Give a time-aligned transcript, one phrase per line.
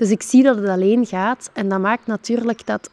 [0.00, 2.90] Dus ik zie dat het alleen gaat en dat maakt natuurlijk dat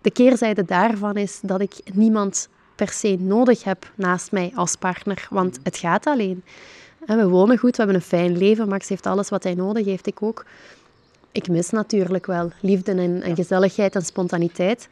[0.00, 5.26] de keerzijde daarvan is dat ik niemand per se nodig heb naast mij als partner,
[5.30, 6.42] want het gaat alleen.
[7.06, 8.68] We wonen goed, we hebben een fijn leven.
[8.68, 10.44] Max heeft alles wat hij nodig heeft, ik ook.
[11.32, 14.88] Ik mis natuurlijk wel liefde en, en gezelligheid en spontaniteit.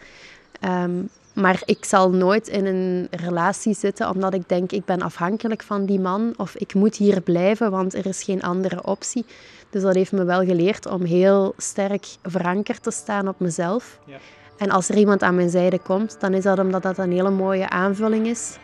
[0.61, 1.03] Ehm,
[1.33, 5.87] maar ik zal nooit in een relatie zitten omdat ik denk ik ben afhankelijk van
[5.87, 9.25] die man of ik moet hier blijven, want er is geen andere optie.
[9.71, 13.99] Dus dat heeft me wel geleerd om heel sterk verankerd te staan op mezelf.
[14.05, 14.17] Ja.
[14.57, 17.31] En als er iemand aan mijn zijde komt, dan is dat omdat dat een hele
[17.31, 18.57] mooie aanvulling is.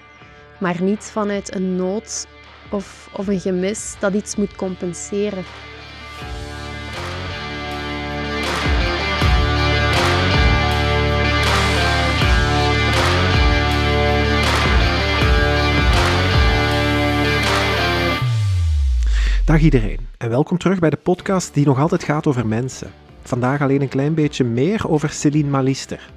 [0.61, 2.27] Maar niet vanuit een nood
[2.71, 5.45] of, of een gemis dat iets moet compenseren.
[19.49, 22.91] Dag iedereen en welkom terug bij de podcast die nog altijd gaat over mensen.
[23.23, 26.11] Vandaag alleen een klein beetje meer over Celine Malister.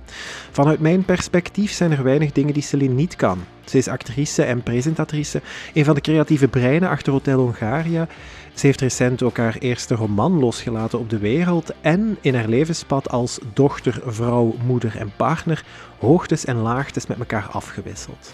[0.52, 3.44] Vanuit mijn perspectief zijn er weinig dingen die Celine niet kan.
[3.66, 5.42] Ze is actrice en presentatrice,
[5.74, 8.08] een van de creatieve breinen achter Hotel Hongaria.
[8.54, 13.10] Ze heeft recent ook haar eerste roman losgelaten op de wereld en in haar levenspad
[13.10, 15.66] als dochter, vrouw, moeder en partner
[16.00, 18.34] hoogtes en laagtes met elkaar afgewisseld.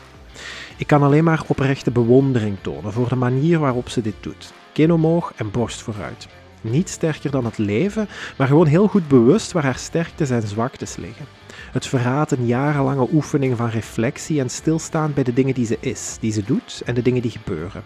[0.77, 4.53] Ik kan alleen maar oprechte bewondering tonen voor de manier waarop ze dit doet.
[4.78, 6.28] Kin omhoog en borst vooruit.
[6.61, 10.95] Niet sterker dan het leven, maar gewoon heel goed bewust waar haar sterktes en zwaktes
[10.95, 11.25] liggen.
[11.72, 16.17] Het verraadt een jarenlange oefening van reflectie en stilstaan bij de dingen die ze is,
[16.19, 17.84] die ze doet en de dingen die gebeuren.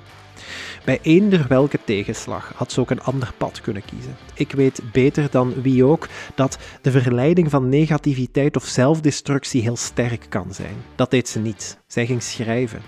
[0.85, 4.15] Bij eender welke tegenslag had ze ook een ander pad kunnen kiezen.
[4.33, 10.25] Ik weet beter dan wie ook dat de verleiding van negativiteit of zelfdestructie heel sterk
[10.29, 10.75] kan zijn.
[10.95, 11.77] Dat deed ze niet.
[11.87, 12.81] Zij ging schrijven.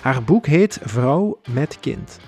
[0.00, 2.18] Haar boek heet Vrouw met kind.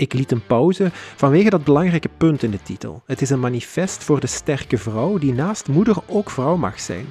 [0.00, 3.02] Ik liet een pauze vanwege dat belangrijke punt in de titel.
[3.06, 7.06] Het is een manifest voor de sterke vrouw die naast moeder ook vrouw mag zijn.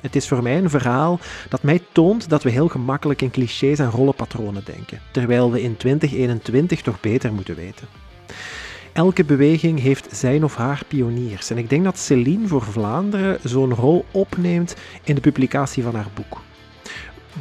[0.00, 3.78] Het is voor mij een verhaal dat mij toont dat we heel gemakkelijk in clichés
[3.78, 7.88] en rollenpatronen denken, terwijl we in 2021 toch beter moeten weten.
[8.92, 13.74] Elke beweging heeft zijn of haar pioniers en ik denk dat Céline voor Vlaanderen zo'n
[13.74, 16.40] rol opneemt in de publicatie van haar boek.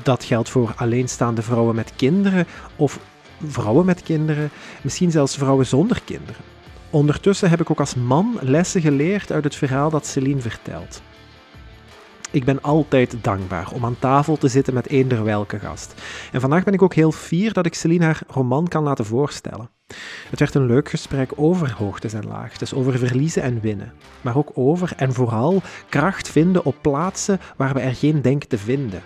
[0.03, 2.99] Dat geldt voor alleenstaande vrouwen met kinderen of
[3.47, 4.49] vrouwen met kinderen,
[4.81, 6.41] misschien zelfs vrouwen zonder kinderen.
[6.89, 11.01] Ondertussen heb ik ook als man lessen geleerd uit het verhaal dat Celine vertelt.
[12.31, 15.93] Ik ben altijd dankbaar om aan tafel te zitten met eender welke gast.
[16.31, 19.69] En vandaag ben ik ook heel fier dat ik Celine haar roman kan laten voorstellen.
[20.29, 23.93] Het werd een leuk gesprek over hoogtes en laagtes, over verliezen en winnen.
[24.21, 28.57] Maar ook over en vooral kracht vinden op plaatsen waar we er geen denken te
[28.57, 29.01] vinden.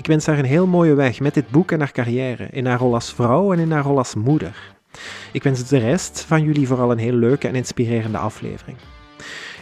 [0.00, 2.78] Ik wens haar een heel mooie weg met dit boek en haar carrière, in haar
[2.78, 4.74] rol als vrouw en in haar rol als moeder.
[5.32, 8.76] Ik wens de rest van jullie vooral een heel leuke en inspirerende aflevering.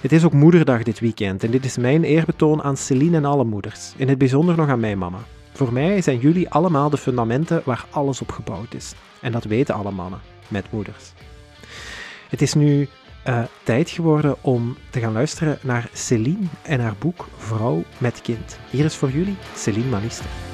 [0.00, 3.44] Het is ook Moederdag dit weekend en dit is mijn eerbetoon aan Celine en alle
[3.44, 5.18] moeders, in het bijzonder nog aan mijn mama.
[5.52, 8.94] Voor mij zijn jullie allemaal de fundamenten waar alles op gebouwd is.
[9.20, 11.12] En dat weten alle mannen, met moeders.
[12.28, 12.88] Het is nu
[13.28, 18.58] uh, tijd geworden om te gaan luisteren naar Céline en haar boek Vrouw met Kind.
[18.70, 20.47] Hier is voor jullie Céline Manister.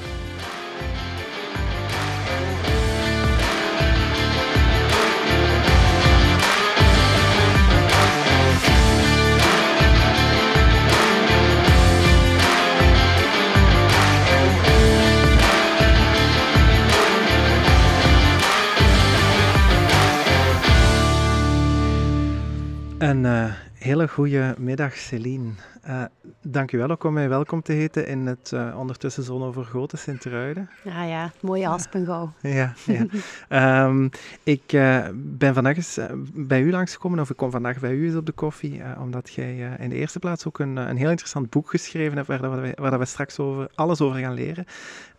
[22.97, 25.51] Een uh, hele goede middag, Celine.
[25.87, 26.03] Uh,
[26.41, 30.69] dank u wel ook om mij welkom te heten in het uh, ondertussen zonovergoten Sint-Truiden.
[30.85, 32.33] Ah ja, mooie Aspengouw.
[32.41, 33.85] Ja, ja.
[33.85, 34.09] um,
[34.43, 34.63] ik
[35.13, 35.99] ben vandaag eens
[36.33, 39.75] bij u langsgekomen, of ik kom vandaag bij u eens op de koffie, omdat jij
[39.79, 42.99] in de eerste plaats ook een, een heel interessant boek geschreven hebt, waar, we, waar
[42.99, 44.65] we straks over, alles over gaan leren.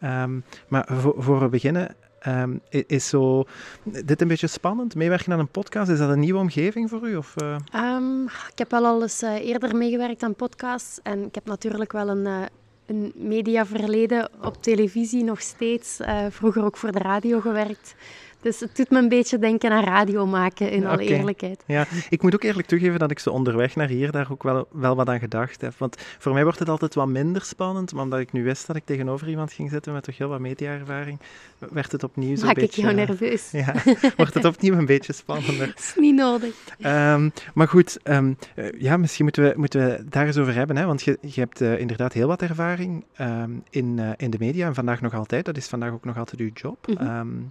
[0.04, 1.94] Um, maar voor, voor we beginnen,
[2.28, 3.44] Um, is zo,
[3.82, 4.94] dit een beetje spannend?
[4.94, 7.16] Meewerken aan een podcast, is dat een nieuwe omgeving voor u?
[7.16, 7.56] Of, uh?
[7.74, 11.92] um, ik heb wel al eens uh, eerder meegewerkt aan podcasts en ik heb natuurlijk
[11.92, 12.42] wel een, uh,
[12.86, 16.00] een mediaverleden op televisie nog steeds.
[16.30, 17.94] vroeger ook voor de radio gewerkt.
[18.40, 21.62] Dus het doet me een beetje denken aan radio maken, in alle eerlijkheid.
[21.66, 24.68] Ja, ik moet ook eerlijk toegeven dat ik zo onderweg naar hier daar ook wel,
[24.72, 25.74] wel wat aan gedacht heb.
[25.78, 28.76] Want voor mij wordt het altijd wat minder spannend, maar omdat ik nu wist dat
[28.76, 31.18] ik tegenover iemand ging zitten met toch heel wat mediaervaring,
[31.58, 32.82] werd het opnieuw zo Maak beetje...
[32.82, 33.50] Maak ik jou nerveus?
[33.66, 33.74] Ja,
[34.16, 35.66] wordt het opnieuw een beetje spannender.
[35.76, 36.54] Dat is niet nodig.
[36.78, 38.36] Um, maar goed, um,
[38.78, 40.84] ja, misschien moeten we, moeten we daar eens over hebben, hè?
[40.84, 44.66] want je, je hebt uh, inderdaad heel wat ervaring um, in, uh, in de media
[44.66, 45.44] en vandaag nog altijd.
[45.44, 46.86] Dat is vandaag ook nog altijd uw job.
[46.86, 47.50] Mm -hmm.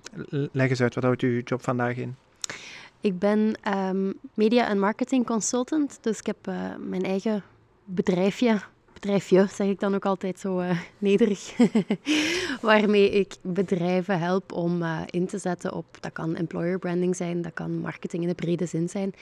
[0.51, 2.15] leg eens uit, wat houdt uw job vandaag in?
[3.01, 7.43] Ik ben ehm, media- en marketing consultant, dus ik heb uh, mijn eigen
[7.85, 8.59] bedrijfje
[9.05, 11.55] zeg ik dan ook altijd zo uh, nederig,
[12.61, 17.41] waarmee ik bedrijven help om uh, in te zetten op, dat kan employer branding zijn,
[17.41, 19.13] dat kan marketing in de brede zin zijn.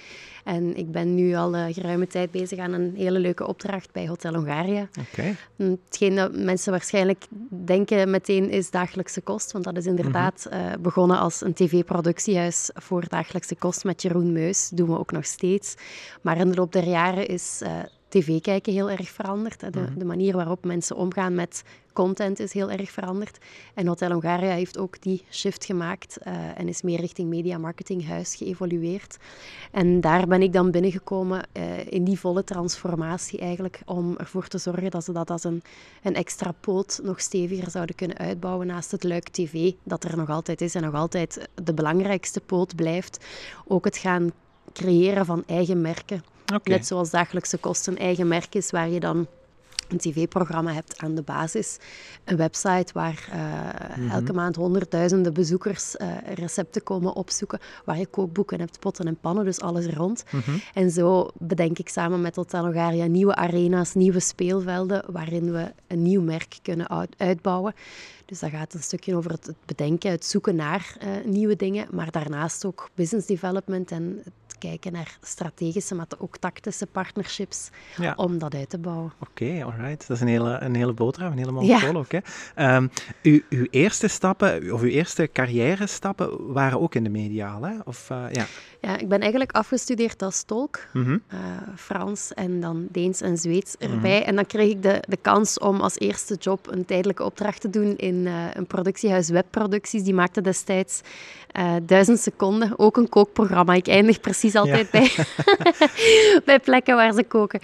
[0.43, 4.07] En ik ben nu al uh, geruime tijd bezig aan een hele leuke opdracht bij
[4.07, 4.87] Hotel Hongaria.
[5.11, 5.35] Okay.
[5.55, 10.81] Hetgeen dat mensen waarschijnlijk denken meteen is dagelijkse kost, want dat is inderdaad mm -hmm.
[10.81, 15.75] begonnen als een tv-productiehuis voor dagelijkse kost met Jeroen Meus, doen we ook nog steeds.
[16.21, 17.61] Maar in de loop der jaren is
[18.13, 19.59] tv kijken heel erg veranderd.
[19.59, 19.97] De, Mhm.
[19.97, 21.63] de, manier waarop mensen omgaan met
[21.93, 23.37] content is heel erg veranderd.
[23.73, 28.35] En Hotel Hongaria heeft ook die shift gemaakt uh, en is meer richting media marketinghuis
[28.35, 29.17] geëvolueerd.
[29.71, 34.57] En daar ben ik dan binnengekomen uh, in die volle transformatie eigenlijk, om ervoor te
[34.57, 35.63] zorgen dat ze dat als een,
[36.03, 40.29] een extra poot nog steviger zouden kunnen uitbouwen naast het luik tv, dat er nog
[40.29, 43.25] altijd is en nog altijd de belangrijkste poot blijft.
[43.67, 44.31] Ook het gaan
[44.73, 46.32] creëren van eigen merken.
[46.45, 46.75] Okay.
[46.75, 49.27] Net zoals dagelijkse kosten eigen merk is, waar je dan
[49.89, 51.77] een tv-programma hebt aan de basis.
[52.23, 54.09] Een website waar uh, Mhm.
[54.09, 57.59] elke maand honderdduizenden bezoekers uh, recepten komen opzoeken.
[57.85, 60.23] Waar je kookboeken hebt, potten en pannen, dus alles rond.
[60.31, 60.51] Mhm.
[60.73, 66.01] En zo bedenk ik samen met Hotel Hongaria nieuwe arena's, nieuwe speelvelden, waarin we een
[66.01, 67.73] nieuw merk kunnen uit uitbouwen.
[68.25, 72.11] Dus dat gaat een stukje over het, bedenken, het zoeken naar uh, nieuwe dingen, maar
[72.11, 74.33] daarnaast ook business development en het
[74.69, 78.13] kijken naar strategische, maar ook tactische partnerships Ja.
[78.15, 79.13] om dat uit te bouwen.
[79.19, 80.07] Oké, alright.
[80.07, 81.91] Dat is een hele, een hele boterham, een hele mond Ja.
[81.93, 82.11] ook.
[82.11, 82.19] Hè.
[82.55, 82.87] Ehm,
[83.23, 87.73] uw, uw eerste stappen, of uw eerste carrière stappen, waren ook in de media, hè?
[87.85, 88.45] Of, uh, ja.
[88.81, 91.11] Ja, ik ben eigenlijk afgestudeerd als tolk, Mhm.
[91.11, 91.39] uh,
[91.75, 94.23] Frans en dan Deens en Zweeds erbij.
[94.25, 97.69] En dan kreeg ik de, de kans om als eerste job een tijdelijke opdracht te
[97.69, 100.03] doen in uh, een productiehuis Webproducties.
[100.03, 101.01] Die maakte destijds
[101.83, 103.73] duizend seconden, ook een kookprogramma.
[103.73, 104.99] Ik eindig precies altijd Ja.
[104.99, 105.11] bij,
[106.45, 107.59] bij plekken waar ze koken.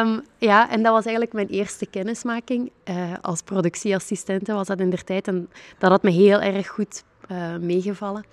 [0.00, 2.70] Um, ja, en dat was eigenlijk mijn eerste kennismaking.
[2.84, 5.28] Uh, als productieassistente was dat in der tijd.
[5.28, 5.48] En
[5.78, 8.24] dat had me heel erg goed uh, meegevallen.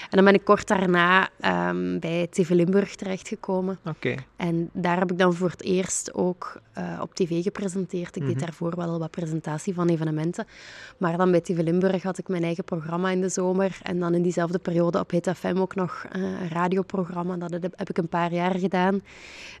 [0.00, 1.28] En dan ben ik kort daarna
[1.68, 3.78] um, bij TV Limburg terechtgekomen.
[3.84, 4.14] Oké.
[4.36, 8.16] En daar heb ik dan voor het eerst ook uh, op tv gepresenteerd.
[8.16, 8.32] Ik Mhm.
[8.32, 10.46] deed daarvoor wel wat presentatie van evenementen.
[10.96, 13.78] Maar dan bij TV Limburg had ik mijn eigen programma in de zomer.
[13.82, 17.36] En dan in diezelfde periode op Hit FM ook nog uh, een radioprogramma.
[17.36, 19.00] Dat heb ik een paar jaar gedaan.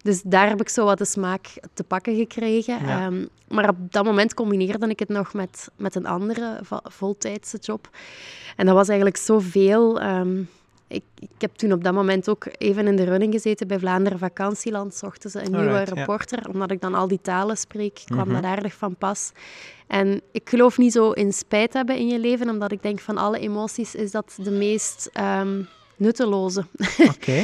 [0.02, 2.86] Dus daar heb ik zo wat de smaak te pakken gekregen.
[2.86, 3.06] Ja.
[3.06, 7.88] Um, maar op dat moment combineerde ik het nog met, met een andere voltijdse job.
[8.56, 10.02] En dat was eigenlijk zoveel.
[10.02, 10.48] Um,
[10.88, 14.18] ik, ik heb toen op dat moment ook even in de running gezeten bij Vlaanderen
[14.18, 14.94] Vakantieland.
[14.94, 16.48] Zochten ze een nieuwe Alright, reporter.
[16.48, 18.32] Omdat ik dan al die talen spreek, kwam Mhm.
[18.34, 19.32] dat aardig van pas.
[19.86, 23.16] En ik geloof niet zo in spijt hebben in je leven, omdat ik denk van
[23.18, 25.62] alle emoties is dat de meest ehm,
[25.96, 26.64] nutteloze.
[27.14, 27.42] Oké.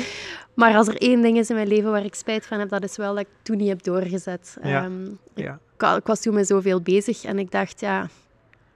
[0.55, 2.85] Maar als er één ding is in mijn leven waar ik spijt van heb, dat
[2.85, 4.57] is wel dat ik toen niet heb doorgezet.
[4.63, 4.85] Ja.
[4.85, 5.59] Ehm, Ja.
[5.79, 8.09] ik, ik was toen met zoveel bezig en ik dacht, ja,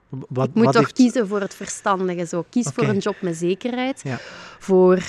[0.09, 2.25] Wat, ik moet wat toch heeft- kiezen voor het verstandige.
[2.25, 2.45] Zo.
[2.49, 4.17] Kies voor een job met zekerheid, Ja.
[4.59, 4.99] voor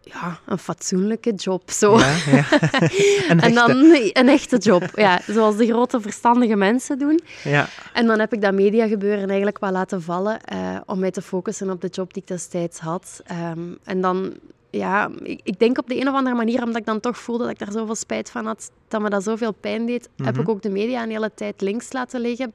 [0.00, 1.70] ja, een fatsoenlijke job.
[1.70, 1.98] Zo.
[1.98, 2.44] Ja, ja.
[3.28, 3.70] Een En dan
[4.12, 7.20] een echte job, ja, zoals de grote verstandige mensen doen.
[7.44, 11.22] Ja, En dan heb ik dat mediagebeuren eigenlijk wel laten vallen eh, om mij te
[11.22, 13.20] focussen op de job die ik destijds had.
[13.24, 14.34] Ehm, en dan,
[14.70, 17.42] ja, ik, ik denk op de een of andere manier, omdat ik dan toch voelde
[17.42, 20.40] dat ik daar zoveel spijt van had, dat me dat zoveel pijn deed, heb Mhm.
[20.40, 22.52] ik ook de media een hele tijd links laten liggen.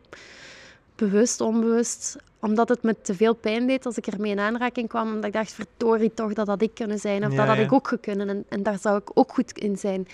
[1.03, 2.17] Bewust, onbewust.
[2.39, 5.07] Omdat het me te veel pijn deed als ik ermee in aanraking kwam.
[5.07, 7.25] Omdat ik dacht, verdorie toch, dat had ik kunnen zijn.
[7.25, 7.63] Of Ja, dat had ja.
[7.63, 8.19] ik ook gekund.
[8.19, 10.07] En, en daar zou ik ook goed in zijn.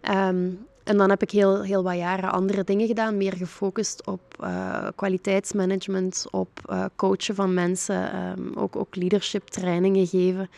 [0.00, 0.48] Ehm,
[0.84, 3.16] en dan heb ik heel, heel wat jaren andere dingen gedaan.
[3.16, 8.12] Meer gefocust op eh, kwaliteitsmanagement, op eh, coachen van mensen.
[8.12, 10.50] ehm, ook, ook leadership trainingen geven.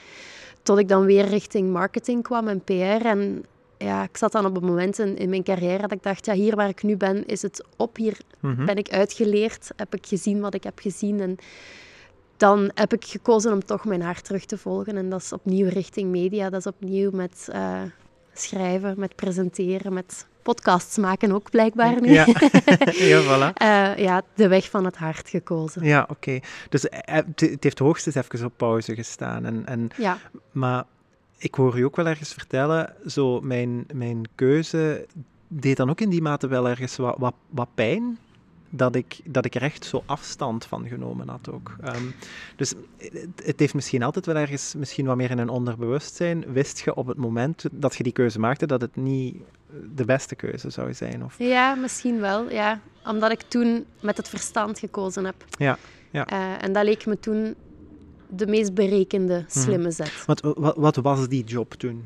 [0.62, 3.06] Tot ik dan weer richting marketing kwam en PR.
[3.06, 3.44] En
[3.78, 6.32] ja, ik zat dan op het moment in, in mijn carrière dat ik dacht, ja,
[6.32, 7.96] hier waar ik nu ben, is het op.
[7.96, 8.64] Hier mhm.
[8.64, 11.20] ben ik uitgeleerd, heb ik gezien wat ik heb gezien.
[11.20, 11.36] En
[12.36, 14.96] dan heb ik gekozen om toch mijn hart terug te volgen.
[14.96, 16.50] En dat is opnieuw richting media.
[16.50, 17.82] Dat is opnieuw met eh,
[18.32, 22.12] schrijven, met presenteren, met podcasts maken ook blijkbaar nu.
[22.12, 22.26] Ja.
[23.12, 23.52] ja, voilà.
[23.54, 25.84] Eh, ja, de weg van het hart gekozen.
[25.84, 26.40] Ja, oké.
[26.68, 29.44] Dus eh, het het heeft hoogstens even op pauze gestaan.
[29.44, 30.18] En, en, Ja,
[30.52, 30.84] maar
[31.38, 35.06] ik hoor u ook wel ergens vertellen, zo mijn, mijn keuze
[35.48, 38.18] deed dan ook in die mate wel ergens wat, wat, wat pijn.
[38.70, 41.76] Dat ik, dat ik er echt zo afstand van genomen had ook.
[41.82, 42.04] Ehm,
[42.56, 42.74] dus
[43.44, 47.06] het, heeft misschien altijd wel ergens, misschien wat meer in een onderbewustzijn, wist je op
[47.06, 49.36] het moment dat je die keuze maakte, dat het niet
[49.94, 51.24] de beste keuze zou zijn?
[51.24, 52.50] Of, ja misschien wel.
[52.50, 52.80] Ja.
[53.04, 55.44] Omdat ik toen met het verstand gekozen heb.
[55.50, 55.78] Ja,
[56.10, 56.26] ja.
[56.26, 57.54] Eh, en dat leek me toen
[58.28, 60.24] de meest berekende, slimme zet.
[60.26, 62.04] Wat, wat, wat was die job toen?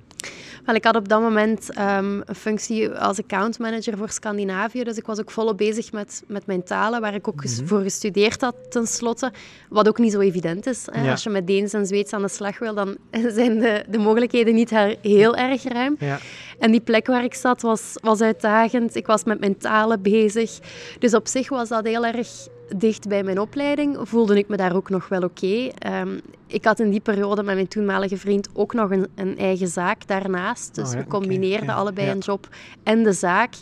[0.64, 4.84] Wel, ik had op dat moment um, een functie als accountmanager voor Scandinavië.
[4.84, 7.80] Dus ik was ook volop bezig met, met mijn talen, waar ik ook mm voor
[7.80, 9.32] gestudeerd had tenslotte.
[9.68, 10.86] Wat ook niet zo evident is.
[10.90, 11.10] Hè?
[11.10, 12.96] Als je met Deens en Zweeds aan de slag wil, dan
[13.38, 15.96] zijn de, de mogelijkheden niet heel erg ruim.
[15.98, 16.18] Ja.
[16.58, 18.94] En die plek waar ik zat was, was uitdagend.
[18.94, 20.58] Ik was met mijn talen bezig.
[20.98, 22.28] Dus op zich was dat heel erg
[22.76, 25.68] dicht bij mijn opleiding voelde ik me daar ook nog wel oké.
[25.78, 29.68] Ehm, ik had in die periode met mijn toenmalige vriend ook nog een, een eigen
[29.68, 30.74] zaak daarnaast.
[30.74, 32.48] Dus oh we combineerden allebei een job
[32.82, 33.54] en de zaak.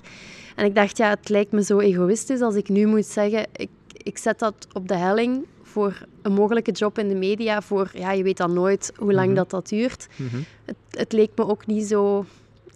[0.55, 3.71] En ik dacht, ja, het lijkt me zo egoïstisch als ik nu moet zeggen, ik,
[3.93, 8.13] ik zet dat op de helling voor een mogelijke job in de media, voor, ja,
[8.13, 9.37] je weet dan nooit hoe lang mhm.
[9.37, 10.07] dat dat duurt.
[10.17, 10.37] Mhm.
[10.65, 12.25] het, het, leek me ook niet zo,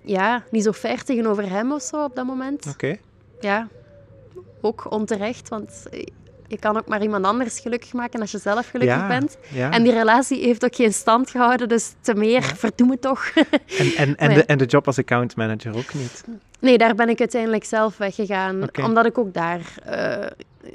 [0.05, 2.67] ja, niet zo fair tegenover hem of zo op dat moment.
[2.67, 2.97] Oké.
[3.41, 3.69] Ja,
[4.61, 5.83] ook onterecht, want
[6.53, 9.39] je kan ook maar iemand anders gelukkig maken als je zelf gelukkig bent.
[9.71, 12.57] En die relatie heeft ook geen stand gehouden, dus te meer, ja.
[12.57, 13.31] verdoe me toch.
[13.79, 16.25] en, en, en, de, en de job als account manager ook niet?
[16.61, 18.69] Nee, daar ben ik uiteindelijk zelf weggegaan.
[18.83, 19.61] Omdat ik ook daar...
[19.87, 20.27] Uh,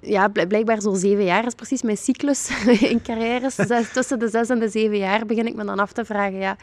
[0.02, 3.56] ja, blijkbaar zo'n zeven jaar is precies mijn cyclus in carrières.
[3.94, 6.58] tussen de zes en de zeven jaar begin ik me dan af te vragen, ja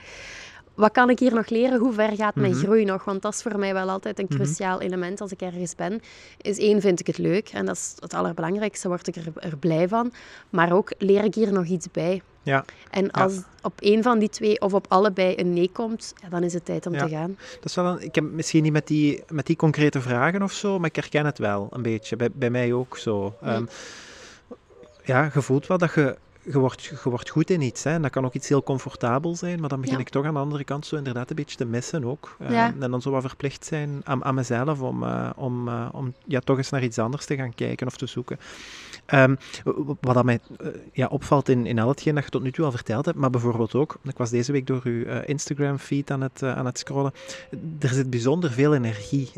[0.75, 1.79] wat kan ik hier nog leren?
[1.79, 2.65] Hoe ver gaat mijn mhm.
[2.65, 3.05] groei nog?
[3.05, 4.37] Want dat is voor mij wel altijd een mhm.
[4.37, 6.01] cruciaal element als ik ergens ben.
[6.41, 7.49] Is één, vind ik het leuk.
[7.49, 10.13] En dat is het allerbelangrijkste, word ik er, er blij van.
[10.51, 12.23] Maar ook, leer ik hier nog iets bij?
[12.43, 12.65] Ja.
[12.91, 16.43] En als op één van die twee of op allebei een nee komt, ja, dan
[16.43, 17.37] is het tijd om te gaan.
[17.55, 20.53] Dat is wel een, ik heb misschien niet met die, met die concrete vragen of
[20.53, 22.17] zo, maar ik herken het wel een beetje.
[22.17, 23.35] Bij, bij mij ook zo.
[23.45, 23.69] Um,
[25.05, 27.85] ja, je voelt wel dat je je wordt, je wordt goed in iets.
[27.85, 27.91] Hè.
[27.91, 30.41] En dat kan ook iets heel comfortabel zijn, maar dan begin ik toch aan de
[30.41, 32.37] andere kant zo inderdaad een beetje te missen ook.
[32.41, 36.15] Uh, En dan zo wat verplicht zijn aan, aan mezelf om, uh, om, uh, om
[36.25, 38.39] ja, toch eens naar iets anders te gaan kijken of te zoeken.
[39.15, 39.37] Um,
[40.01, 40.39] wat dat mij
[40.93, 43.31] ja, opvalt in, in al hetgeen dat je tot nu toe al verteld hebt, maar
[43.31, 47.13] bijvoorbeeld ook, ik was deze week door uw Instagram-feed aan, het aan het scrollen,
[47.81, 49.31] er zit bijzonder veel energie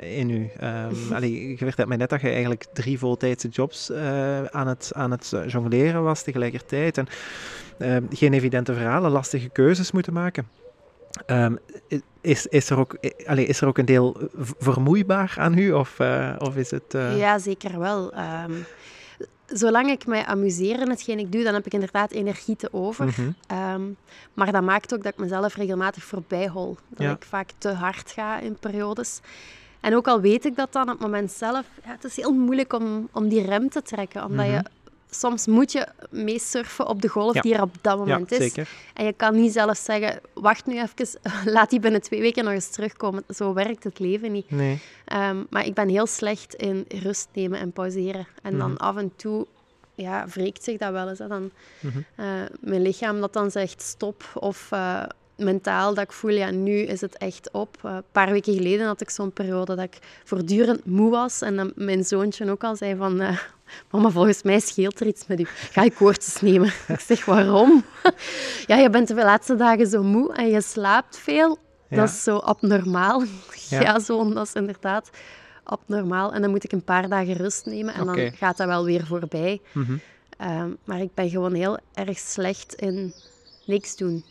[0.00, 0.50] in u.
[0.62, 3.92] Um, allee, je vertelt mij net dat je eigenlijk drie voltijdse jobs
[4.50, 6.98] aan het, aan het jongleren was tegelijk tegelijkertijd.
[6.98, 7.08] En
[7.78, 10.48] ehm, geen evidente verhalen, lastige keuzes moeten maken.
[11.26, 11.58] Um,
[12.20, 12.96] is, is, er ook,
[13.26, 15.72] allez, is er ook een deel vermoeibaar aan u?
[15.72, 16.94] Of, uh, of is het...
[16.94, 17.18] Uh...
[17.18, 18.12] Ja, zeker wel.
[18.14, 18.64] Um,
[19.46, 23.04] zolang ik mij amuseer in hetgeen ik doe, dan heb ik inderdaad energie te over.
[23.04, 23.96] Mm -hmm.
[24.34, 26.76] maar dat maakt ook dat ik mezelf regelmatig voorbij hol.
[26.88, 29.20] Dat ik vaak te hard ga in periodes.
[29.80, 32.32] En ook al weet ik dat dan op het moment zelf, ja, het is heel
[32.32, 34.24] moeilijk om, om die rem te trekken.
[34.24, 34.62] Omdat mm -hmm.
[34.62, 34.70] je
[35.10, 38.42] soms moet je meesurfen op de golf die er op dat moment ja, is.
[38.42, 38.68] Zeker.
[38.94, 41.20] En je kan niet zelf zeggen, wacht nu even,
[41.52, 43.24] laat die binnen twee weken nog eens terugkomen.
[43.28, 44.50] Zo werkt het leven niet.
[44.50, 44.78] Nee.
[45.12, 48.26] Um, maar ik ben heel slecht in rust nemen en pauzeren.
[48.42, 48.80] En dan mhm.
[48.80, 49.46] af en toe
[49.94, 51.18] ja, wreekt zich dat wel eens.
[51.18, 51.28] Hè.
[51.28, 51.50] Dan,
[51.82, 52.26] uh,
[52.60, 54.70] mijn lichaam dat dan zegt stop of...
[54.72, 55.02] Uh,
[55.40, 57.76] mentaal dat ik voel, ja, nu is het echt op.
[57.84, 61.42] Uh, een paar weken geleden had ik zo'n periode dat ik voortdurend moe was.
[61.42, 63.38] En dan mijn zoontje ook al zei van, uh,
[63.90, 65.46] mama, volgens mij scheelt er iets met u.
[65.46, 66.72] Ga ik koortjes nemen?
[66.88, 67.84] ik zeg, waarom?
[68.66, 71.58] ja, je bent de laatste dagen zo moe en je slaapt veel.
[71.88, 73.22] Dat is zo abnormaal.
[73.68, 75.10] ja, ja zo, dat is inderdaad
[75.64, 76.32] abnormaal.
[76.32, 79.06] En dan moet ik een paar dagen rust nemen en dan gaat dat wel weer
[79.06, 79.60] voorbij.
[79.72, 79.96] Mhm.
[80.38, 83.14] Ehm, maar ik ben gewoon heel erg slecht in
[83.66, 84.24] niks doen.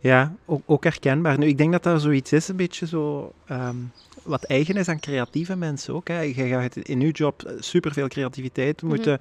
[0.00, 1.38] Ja, ook, ook, herkenbaar.
[1.38, 3.32] Nu, ik denk dat dat zoiets is, een beetje zo...
[3.46, 3.76] Ehm,
[4.22, 6.08] wat eigen is aan creatieve mensen ook.
[6.08, 6.20] Hè.
[6.20, 8.86] Je gaat in je job superveel creativiteit mhm.
[8.86, 9.18] moeten,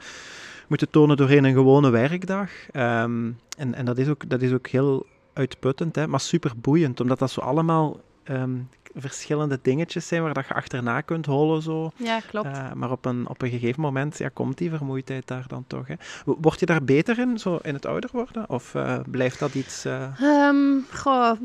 [0.68, 2.50] moeten tonen doorheen een gewone werkdag.
[2.72, 7.00] Ehm, en en dat, is ook, dat is ook heel uitputtend, hè, maar super boeiend,
[7.00, 8.60] omdat dat zo allemaal ehm,
[9.02, 11.62] verschillende dingetjes zijn waar dat je achterna kunt hollen.
[11.62, 11.92] Zo.
[11.96, 12.48] Ja, klopt.
[12.48, 15.88] Uh, maar op een, op een gegeven moment ja, komt die vermoeidheid daar dan toch.
[15.88, 15.96] Hè.
[16.26, 18.50] Word je daar beter in, zo in het ouder worden?
[18.50, 19.86] Of uh, blijft dat iets...
[19.86, 20.22] Uh...
[20.22, 21.32] Um, goh,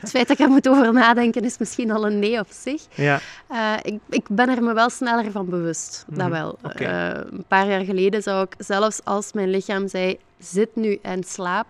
[0.00, 2.82] het feit dat ik er moet over nadenken is misschien al een nee op zich.
[2.94, 3.20] Ja.
[3.82, 6.30] ik, ik ben er me wel sneller van bewust, dat mhm.
[6.30, 6.58] wel.
[6.62, 7.14] Okay.
[7.30, 11.66] een paar jaar geleden zou ik, zelfs als mijn lichaam zei, zit nu en slaap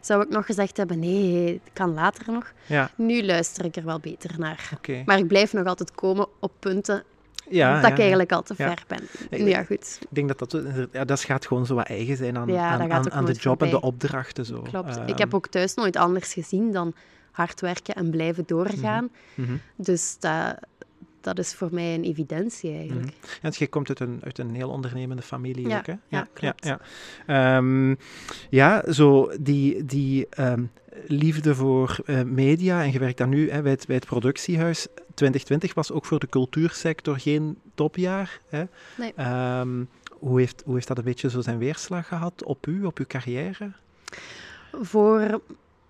[0.00, 2.52] zou ik nog gezegd hebben, nee, het kan later nog.
[2.66, 2.90] Ja.
[2.96, 4.70] Nu luister ik er wel beter naar.
[4.76, 5.02] Okay.
[5.06, 7.04] Maar ik blijf nog altijd komen op punten
[7.50, 9.46] ja, dat ik eigenlijk al te ver ben.
[9.46, 9.98] Ja, goed.
[10.00, 10.62] Ik denk dat dat,
[10.92, 13.80] ja, dat gaat gewoon zo wat eigen zijn aan, aan, aan, de job en de
[13.80, 14.44] opdrachten.
[14.44, 14.62] Zo.
[14.62, 14.96] Klopt.
[14.96, 16.94] ik heb ehm, ook thuis nooit anders gezien dan
[17.30, 19.10] hard werken en blijven doorgaan.
[19.34, 19.46] Mhm.
[19.46, 19.58] Mhm.
[19.76, 20.56] Dus dat,
[21.34, 23.06] dat is voor mij een evidentie eigenlijk.
[23.06, 23.50] Mm -hmm.
[23.52, 25.94] je komt uit een, uit een heel ondernemende familie ja, ook, hè?
[26.08, 26.64] Ja, klopt.
[26.64, 26.80] Ja,
[27.26, 27.56] ja.
[27.56, 27.98] Um,
[28.50, 30.70] ja zo die, die um,
[31.06, 34.86] liefde voor uh, media, en je werkt dan nu hè, bij, het, bij het productiehuis.
[35.14, 38.40] 2020 was ook voor de cultuursector geen topjaar.
[38.48, 38.64] Hè?
[38.96, 39.12] Nee.
[39.60, 42.98] Um, hoe, heeft, hoe heeft dat een beetje zo zijn weerslag gehad op u, op
[42.98, 43.72] uw carrière?
[44.72, 45.40] Voor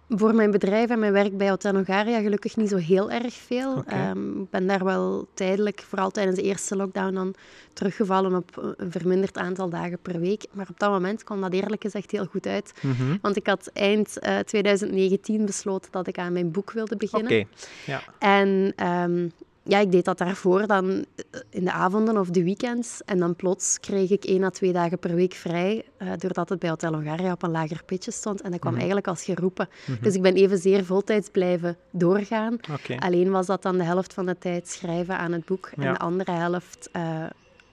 [0.08, 3.76] voor mijn bedrijf en mijn werk bij Hotel gelukkig niet zo heel erg veel.
[3.76, 3.98] Okay.
[3.98, 7.34] Ehm, ik ben daar wel tijdelijk, vooral tijdens de eerste lockdown, dan
[7.72, 10.44] teruggevallen op een verminderd aantal dagen per week.
[10.52, 12.72] Maar op dat moment kwam dat eerlijk gezegd heel goed uit.
[12.80, 13.16] Mhm.
[13.22, 17.40] Want ik had eind uh, 2019 besloten dat ik aan mijn boek wilde beginnen.
[17.40, 17.48] Oké,
[17.86, 18.02] ja.
[18.18, 19.32] En um,
[19.68, 21.04] ja, ik deed dat daarvoor dan
[21.50, 23.00] in de avonden of de weekends.
[23.04, 26.58] En dan plots kreeg ik één à twee dagen per week vrij, uh, doordat het
[26.58, 28.40] bij Hotel Hongaria op een lager pitje stond.
[28.40, 28.80] En dat kwam Mhm.
[28.80, 29.68] eigenlijk als geroepen.
[29.86, 30.02] Mhm.
[30.02, 32.56] Dus ik ben evenzeer voltijds blijven doorgaan.
[32.98, 35.98] Alleen was dat dan de helft van de tijd schrijven aan het boek en de
[35.98, 37.24] andere helft eh,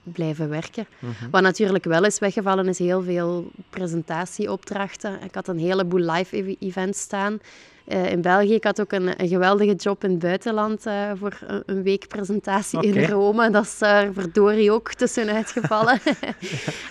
[0.02, 0.86] blijven werken.
[0.98, 1.30] Mhm.
[1.30, 5.22] Wat natuurlijk wel is weggevallen, is heel veel presentatieopdrachten.
[5.22, 7.38] Ik had een heleboel live ev- events staan.
[7.86, 11.38] Eh, in België, ik had ook een, een geweldige job in het buitenland eh, voor
[11.46, 13.50] een, een week presentatie in Rome.
[13.50, 16.00] Dat is er verdorie ook tussenuit gevallen.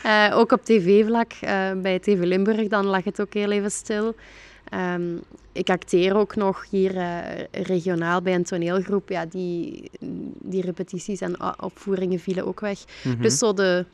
[0.03, 4.15] Eh, ook op tv-vlak, eh, bij TV Limburg, dan lag het ook heel even stil.
[4.69, 5.15] Ehm,
[5.51, 7.17] ik acteer ook nog hier eh,
[7.51, 9.09] regionaal bij een toneelgroep.
[9.09, 9.89] Ja, die,
[10.41, 12.79] die repetities en opvoeringen vielen ook weg.
[13.03, 13.21] Mhm.
[13.21, 13.85] Dus zo de,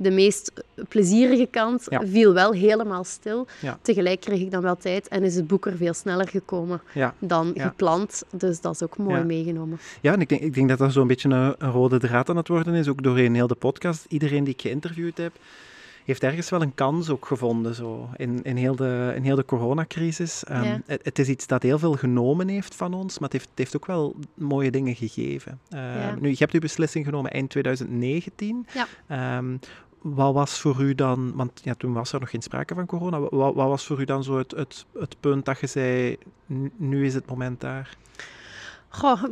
[0.00, 0.52] de meest
[0.88, 2.00] plezierige kant Ja.
[2.06, 3.46] viel wel helemaal stil.
[3.60, 3.78] Ja.
[3.82, 7.14] Tegelijk kreeg ik dan wel tijd en is het boek er veel sneller gekomen Ja.
[7.18, 8.22] dan gepland.
[8.30, 9.24] Dus dat is ook mooi Ja.
[9.24, 9.78] meegenomen.
[10.00, 12.36] Ja, en ik denk, ik denk dat dat zo'n beetje een, een rode draad aan
[12.36, 14.04] het worden is, ook doorheen heel de podcast.
[14.08, 15.32] Iedereen die ik geïnterviewd heb,
[16.04, 19.44] heeft ergens wel een kans ook gevonden zo, in, in, heel de, in heel de
[19.44, 20.44] coronacrisis.
[20.44, 20.80] Ehm, Ja.
[20.86, 23.58] het, het is iets dat heel veel genomen heeft van ons, maar het heeft, het
[23.58, 25.60] heeft ook wel mooie dingen gegeven.
[25.68, 26.14] Ehm, Ja.
[26.20, 28.66] Nu, je hebt uw beslissing genomen eind 2019.
[28.74, 28.86] Ja.
[29.06, 29.56] Ehm,
[30.02, 33.20] wat was voor u dan, want ja, toen was er nog geen sprake van corona,
[33.20, 36.18] wat, wat was voor u dan zo het, het, het punt dat je zei,
[36.76, 37.96] "Nu- is het moment daar?
[38.88, 39.22] Goh,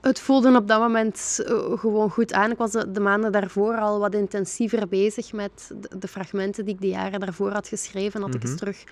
[0.00, 2.50] het voelde op dat moment eh, gewoon goed aan.
[2.50, 6.74] Ik was de, de maanden daarvoor al wat intensiever bezig met de, de fragmenten die
[6.74, 8.20] ik de jaren daarvoor had geschreven.
[8.20, 8.50] Had ik Mhm.
[8.50, 8.84] eens terug,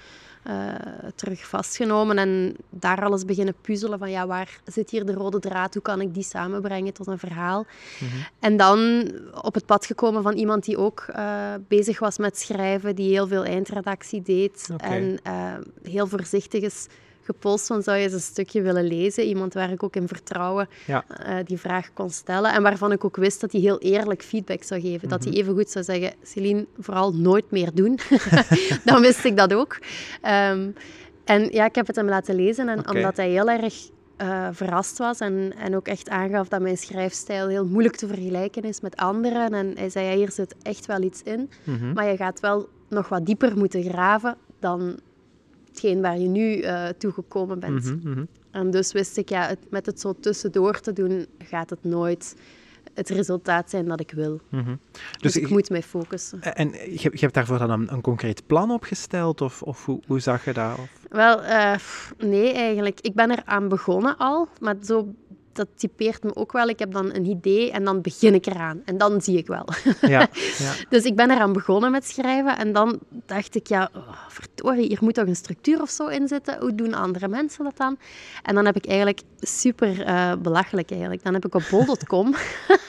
[0.43, 0.75] eh,
[1.15, 5.75] terug vastgenomen en daar alles beginnen puzzelen van ja, waar zit hier de rode draad?
[5.75, 7.67] Hoe kan ik die samenbrengen tot een verhaal?
[8.01, 8.11] Mhm.
[8.41, 9.11] En dan
[9.43, 13.27] op het pad gekomen van iemand die ook eh, bezig was met schrijven, die heel
[13.27, 15.19] veel eindredactie deed en
[15.83, 16.87] heel voorzichtig is
[17.35, 19.25] gepolst van zou je eens een stukje willen lezen.
[19.25, 21.05] Iemand waar ik ook in vertrouwen Ja.
[21.09, 24.63] eh, die vraag kon stellen en waarvan ik ook wist dat hij heel eerlijk feedback
[24.63, 25.09] zou geven.
[25.09, 25.41] Dat hij Mhm.
[25.41, 27.99] even goed zou zeggen, Celine, vooral nooit meer doen.
[28.85, 29.79] dan wist ik dat ook.
[30.23, 30.71] Ehm,
[31.25, 33.75] en ja, ik heb het hem laten lezen en omdat hij heel erg
[34.17, 38.63] eh, verrast was en, en ook echt aangaf dat mijn schrijfstijl heel moeilijk te vergelijken
[38.63, 39.55] is met anderen.
[39.55, 41.93] En hij zei, ja, hier zit echt wel iets in, Mhm.
[41.93, 44.99] maar je gaat wel nog wat dieper moeten graven dan
[45.81, 47.85] hetgeen waar je nu eh toegekomen bent.
[47.85, 48.25] Mhm, mhm.
[48.51, 52.37] En dus wist ik, ja, het, met het zo tussendoor te doen, gaat het nooit
[52.95, 54.41] het resultaat zijn dat ik wil.
[54.49, 54.65] Mhm.
[54.65, 54.77] Dus,
[55.21, 56.43] Dus ik je- moet mij focussen.
[56.43, 59.41] En je, je hebt daarvoor dan een, een concreet plan opgesteld?
[59.41, 60.79] Of, of hoe, hoe zag je dat?
[60.79, 60.91] Of?
[61.11, 61.75] Wel, eh,
[62.19, 63.01] nee eigenlijk.
[63.01, 65.15] Ik ben er aan begonnen al, maar zo,
[65.59, 66.69] dat typeert me ook wel.
[66.69, 68.83] Ik heb dan een idee en dan begin ik eraan.
[68.85, 69.65] En dan zie ik wel.
[70.01, 70.73] Ja, ja.
[70.89, 74.99] Dus ik ben eraan begonnen met schrijven en dan dacht ik, ja, oh, verdorie, hier
[75.01, 76.59] moet toch een structuur of zo in zitten.
[76.61, 77.99] Hoe doen andere mensen dat dan?
[78.43, 81.23] En dan heb ik eigenlijk super eh, belachelijk eigenlijk.
[81.23, 82.35] Dan heb ik op bol.com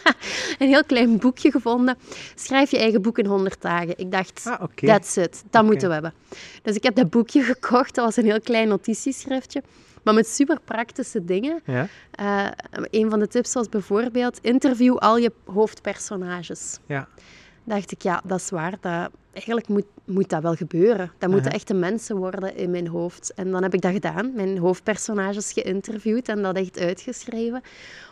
[0.59, 1.97] een heel klein boekje gevonden.
[2.35, 3.93] Schrijf je eigen boek in 100 dagen.
[3.97, 4.85] Ik dacht, Ah, oké.
[4.85, 5.43] that's it.
[5.49, 6.13] Dat moeten we hebben.
[6.61, 7.95] Dus ik heb dat boekje gekocht.
[7.95, 9.63] Dat was een heel klein notitieschriftje.
[10.03, 11.61] Maar met super praktische dingen.
[11.65, 11.87] Ja?
[12.11, 12.47] Eh,
[12.89, 17.07] een van de tips was bijvoorbeeld: interview al je hoofdpersonages Ja.
[17.63, 18.73] dacht ik, ja, dat is waar.
[18.81, 21.11] Dat, eigenlijk moet, moet dat wel gebeuren.
[21.17, 21.53] Dat moeten Uh-huh.
[21.53, 23.33] echte mensen worden in mijn hoofd.
[23.33, 24.31] En dan heb ik dat gedaan.
[24.35, 27.61] Mijn hoofdpersonages geïnterviewd en dat echt uitgeschreven.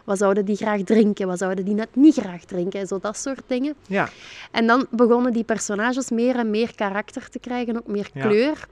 [0.05, 1.27] Wat zouden die graag drinken?
[1.27, 2.87] Wat zouden die net niet graag drinken?
[2.87, 3.75] Zo dat soort dingen.
[3.87, 4.09] Ja.
[4.51, 8.27] En dan begonnen die personages meer en meer karakter te krijgen, ook meer Ja.
[8.27, 8.67] kleur.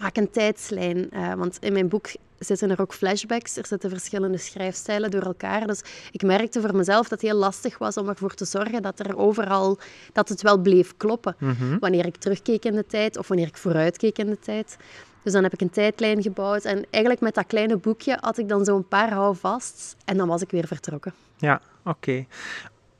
[0.00, 3.56] Maak een tijdslijn, eh, want in mijn boek zitten er ook flashbacks.
[3.56, 5.66] Er zitten verschillende schrijfstijlen door elkaar.
[5.66, 8.98] Dus ik merkte voor mezelf dat het heel lastig was om ervoor te zorgen dat
[8.98, 9.78] er overal
[10.12, 11.36] dat het wel bleef kloppen.
[11.38, 11.78] Mhm.
[11.78, 14.76] Wanneer ik terugkeek in de tijd of wanneer ik vooruitkeek in de tijd.
[15.22, 16.64] Dus dan heb ik een tijdlijn gebouwd.
[16.64, 19.94] En eigenlijk met dat kleine boekje had ik dan zo'n paar houvasts.
[20.04, 21.14] En dan was ik weer vertrokken.
[21.36, 22.26] Ja, oké.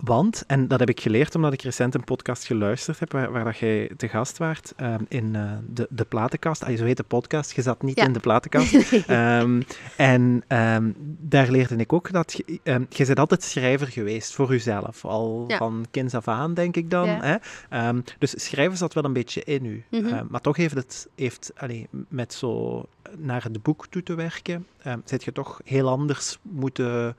[0.04, 3.44] Want, en dat heb ik geleerd omdat ik recent een podcast geluisterd heb waar, waar
[3.44, 6.64] dat jij te gast waart ehm, in eh, de, de platenkast.
[6.64, 8.04] Ah, zo heet de podcast, je zat niet Ja.
[8.04, 8.74] in de platenkast.
[9.06, 9.62] Ehm,
[9.96, 15.04] en ehm, daar leerde ik ook dat je, bent altijd schrijver geweest voor jezelf.
[15.04, 15.56] Al Ja.
[15.56, 17.06] van kinds af aan, denk ik dan.
[17.06, 17.40] Ja.
[17.68, 17.90] Hè?
[18.18, 19.84] Dus schrijven zat wel een beetje in u.
[19.90, 20.24] Mhm.
[20.30, 22.84] Maar toch heeft het, heeft, allee, met zo
[23.16, 24.66] naar het boek toe te werken,
[25.04, 27.16] zit je toch heel anders moeten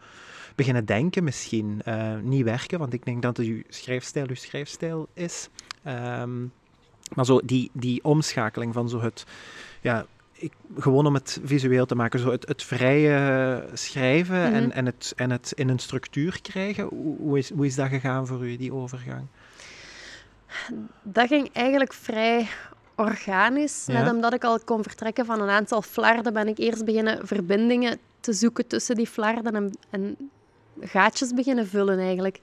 [0.59, 1.81] beginnen denken misschien.
[1.87, 5.49] Uh, niet werken, want ik denk dat het uw schrijfstijl uw schrijfstijl is.
[5.83, 6.41] Ehm,
[7.15, 9.25] maar zo die, die omschakeling van zo het...
[9.81, 14.71] Ja, ik, gewoon om het visueel te maken, zo het, het vrije schrijven en, mhm.
[14.71, 16.83] en, het, en het in een structuur krijgen.
[16.83, 19.25] Hoe, hoe, is, hoe is dat gegaan voor u, die overgang?
[21.03, 22.47] Dat ging eigenlijk vrij
[22.95, 23.85] organisch.
[23.85, 27.97] Net omdat ik al kon vertrekken van een aantal flarden, ben ik eerst beginnen verbindingen
[28.19, 30.17] te zoeken tussen die flarden en, en
[30.81, 32.39] gaatjes beginnen vullen eigenlijk.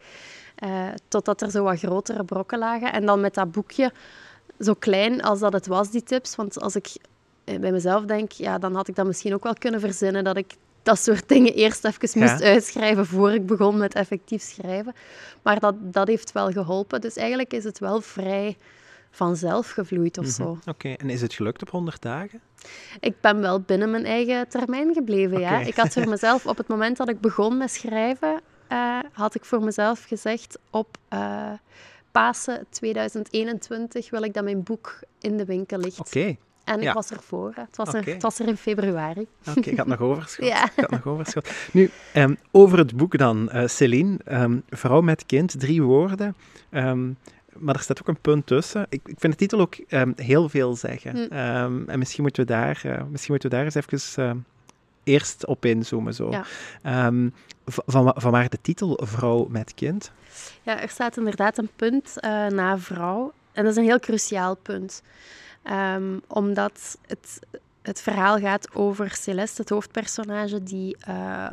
[0.65, 2.93] Uh, totdat er zo wat grotere brokken lagen.
[2.93, 3.93] En dan met dat boekje,
[4.61, 6.37] zo klein als dat het was, die tips.
[6.37, 6.97] Want als ik
[7.45, 10.37] eh, bij mezelf denk, ja, dan had ik dat misschien ook wel kunnen verzinnen dat
[10.37, 14.95] ik dat soort dingen eerst even moest uitschrijven voor ik begon met effectief schrijven.
[15.43, 17.01] Maar dat, dat heeft wel geholpen.
[17.01, 18.57] Dus eigenlijk is het wel vrij
[19.17, 20.35] vanzelf gevloeid of mhm.
[20.35, 20.59] zo.
[20.67, 22.41] Oké, en is het gelukt op 100 dagen?
[23.01, 25.59] Ik ben wel binnen mijn eigen termijn gebleven, ja.
[25.61, 28.41] Ik had voor mezelf, op het moment dat ik begon met schrijven,
[28.73, 31.53] uh, had ik voor mezelf gezegd op uh,
[32.11, 36.01] Pasen 2021 wil ik dat mijn boek in de winkel ligt.
[36.01, 36.37] Oké.
[36.65, 37.53] En ik was ervoor.
[37.55, 39.27] Het was, er, het was er in februari.
[39.57, 40.47] Oké, ik had nog overschot.
[40.47, 40.65] ja.
[40.65, 41.51] Ik had nog overschot.
[41.73, 44.19] Nu, um, over het boek dan, uh, Celine.
[44.31, 46.37] Um, vrouw met kind, drie woorden.
[46.71, 47.17] Um,
[47.59, 48.87] maar er staat ook een punt tussen.
[48.89, 51.11] Ik, ik vind de titel ook um, heel veel zeggen.
[51.11, 51.37] Hm.
[51.37, 54.43] Um, en misschien moeten we daar, uh, misschien moeten we daar eens even uh,
[55.05, 56.15] eerst op inzoomen.
[56.15, 56.31] Zo.
[56.83, 57.07] Ja.
[57.07, 60.13] Um, van, van waar de titel Vrouw met kind?
[60.63, 63.33] Ja, er staat inderdaad een punt uh, na vrouw.
[63.53, 65.03] En dat is een heel cruciaal punt.
[66.27, 67.41] omdat het,
[67.87, 71.47] het verhaal gaat over Celeste, het hoofdpersonage, die uh,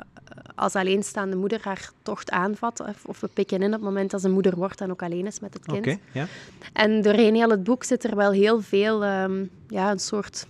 [0.55, 2.79] als alleenstaande moeder haar tocht aanvat.
[2.79, 5.25] Of, of, we pikken in op het moment dat ze moeder wordt en ook alleen
[5.25, 5.77] is met het kind.
[5.77, 6.27] Okay, ja.
[6.73, 10.47] En doorheen heel het boek zit er wel heel veel, um, ja, een soort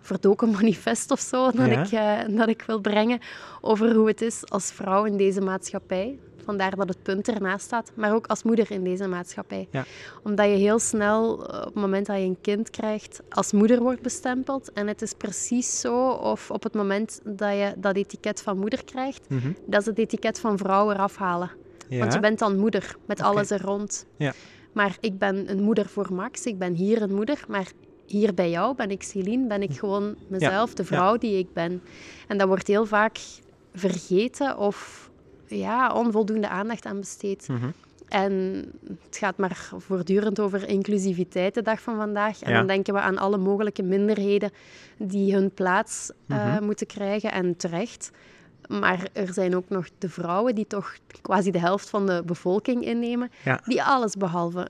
[0.00, 3.20] verdoken manifest of zo, dat, ik, uh, dat ik wil brengen
[3.60, 6.18] over hoe het is als vrouw in deze maatschappij.
[6.46, 7.92] Vandaar dat het punt ernaast staat.
[7.94, 9.68] Maar ook als moeder in deze maatschappij.
[9.70, 9.84] Ja.
[10.22, 13.80] Omdat je heel snel, eh, op het moment dat je een kind krijgt, als moeder
[13.80, 14.72] wordt bestempeld.
[14.72, 18.84] En het is precies zo, of op het moment dat je dat etiket van moeder
[18.84, 19.52] krijgt, mhm.
[19.66, 21.50] dat ze het etiket van vrouw eraf halen.
[21.88, 24.06] Want je bent dan moeder, met alles er rond.
[24.16, 24.32] Ja.
[24.72, 27.72] Maar ik ben een moeder voor Max, ik ben hier een moeder, maar
[28.06, 29.76] hier bij jou ben ik Celine, ben ik hm.
[29.76, 31.82] gewoon mezelf, de vrouw die ik ben.
[32.26, 33.18] En dat wordt heel vaak
[33.74, 35.05] vergeten of
[35.46, 37.48] ja, onvoldoende aandacht aan besteed.
[37.48, 37.66] Mhm.
[38.08, 38.64] En
[39.04, 42.42] het gaat maar voortdurend over inclusiviteit de dag van vandaag.
[42.42, 44.50] En dan denken we aan alle mogelijke minderheden
[44.96, 46.64] die hun plaats eh, mhm.
[46.64, 48.10] moeten krijgen en terecht.
[48.68, 52.84] Maar er zijn ook nog de vrouwen die toch quasi de helft van de bevolking
[52.84, 53.30] innemen,
[53.64, 54.68] die alles behalve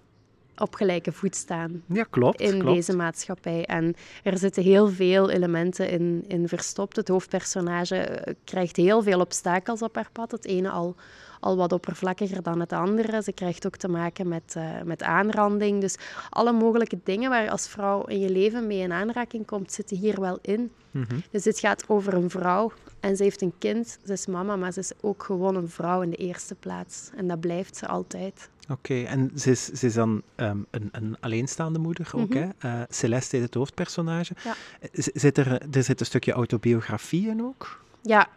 [0.56, 2.74] op gelijke voet staan ja, klopt, in klopt.
[2.74, 3.64] deze maatschappij.
[3.64, 6.96] En er zitten heel veel elementen in, in verstopt.
[6.96, 10.30] Het hoofdpersonage eh, krijgt heel veel obstakels op haar pad.
[10.30, 10.94] Het ene al,
[11.40, 13.22] al wat oppervlakkiger dan het andere.
[13.22, 15.80] Ze krijgt ook te maken met, uh, met aanranding.
[15.80, 15.96] Dus
[16.30, 19.96] alle mogelijke dingen waar je als vrouw in je leven mee in aanraking komt, zitten
[19.96, 20.72] hier wel in.
[20.90, 23.98] Mm Dus dit gaat over een vrouw en ze heeft een kind.
[24.04, 27.10] Ze is mama, maar ze is ook gewoon een vrouw in de eerste plaats.
[27.16, 28.48] En dat blijft ze altijd.
[28.68, 32.52] Oké, en ze is, ze is dan um, een, een, alleenstaande moeder ook, mm -hmm.
[32.58, 32.78] hè?
[32.78, 34.34] Uh, Celeste is het hoofdpersonage.
[34.44, 34.54] Ja.
[34.92, 37.84] Zit er, er zit een stukje autobiografie in ook?
[38.06, 38.28] Ja,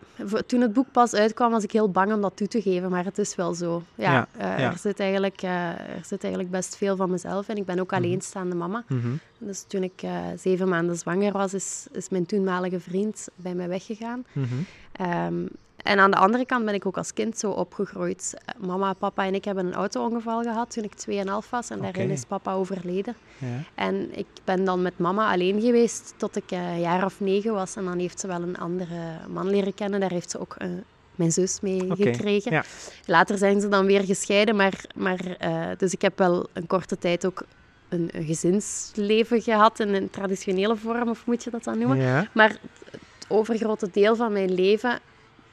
[0.46, 3.06] toen het boek pas uitkwam was ik heel bang om dat toe te geven, maar
[3.06, 3.84] het is wel zo.
[3.96, 4.72] Ja, ja, uh, ja.
[4.72, 7.92] Er, zit eigenlijk, uh, er zit eigenlijk best veel van mezelf en ik ben ook
[7.92, 8.02] mhm.
[8.02, 8.84] alleenstaande mama.
[8.88, 9.20] Mm -hmm.
[9.38, 13.68] Dus toen ik uh, zeven maanden zwanger was, is, is mijn toenmalige vriend bij mij
[13.68, 14.26] weggegaan.
[14.32, 15.06] Mm -hmm.
[15.26, 15.50] um,
[15.84, 18.34] en aan de andere kant ben ik ook als kind zo opgegroeid.
[18.58, 21.70] Mama, papa en ik hebben een auto-ongeval gehad toen ik 2,5 was.
[21.70, 23.15] En daarin is papa overleden.
[23.38, 23.63] Ja.
[23.76, 27.76] En ik ben dan met mama alleen geweest tot ik een jaar of negen was.
[27.76, 30.00] En dan heeft ze wel een andere man leren kennen.
[30.00, 30.68] Daar heeft ze ook uh,
[31.15, 32.13] mijn zus mee okay.
[32.13, 32.52] gekregen.
[32.52, 32.63] Ja.
[33.06, 34.56] Later zijn ze dan weer gescheiden.
[34.56, 37.44] Maar, maar, uh, dus ik heb wel een korte tijd ook
[37.89, 41.98] een, een, gezinsleven gehad in een traditionele vorm, of moet je dat dan noemen.
[41.98, 42.28] Ja.
[42.34, 42.50] Maar
[42.92, 45.00] het overgrote deel van mijn leven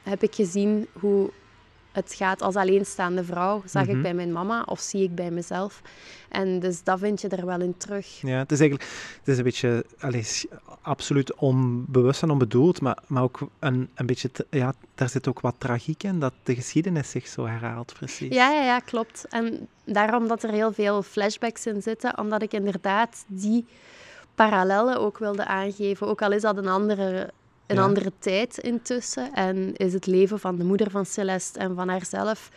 [0.08, 1.30] heb ik gezien hoe
[1.96, 3.62] het gaat als alleenstaande vrouw.
[3.64, 4.02] Zag ik mhm.
[4.02, 5.82] bij mijn mama of zie ik bij mezelf.
[6.28, 8.20] En dus dat vind je er wel in terug.
[8.20, 10.44] Ja, het is eigenlijk het is een beetje allez,
[10.82, 15.54] absoluut onbewust en onbedoeld, maar, maar ook een, een beetje, ja, daar zit ook wat
[15.58, 18.34] tragiek in, dat de geschiedenis zich zo herhaalt, precies.
[18.34, 19.26] Ja, ja, ja, klopt.
[19.28, 23.66] En daarom dat er heel veel flashbacks in zitten, omdat ik inderdaad die
[24.34, 27.30] parallellen ook wilde aangeven, ook al is dat een andere
[27.66, 29.32] een andere tijd intussen.
[29.34, 32.50] En is het leven van de moeder van Celeste en van haarzelf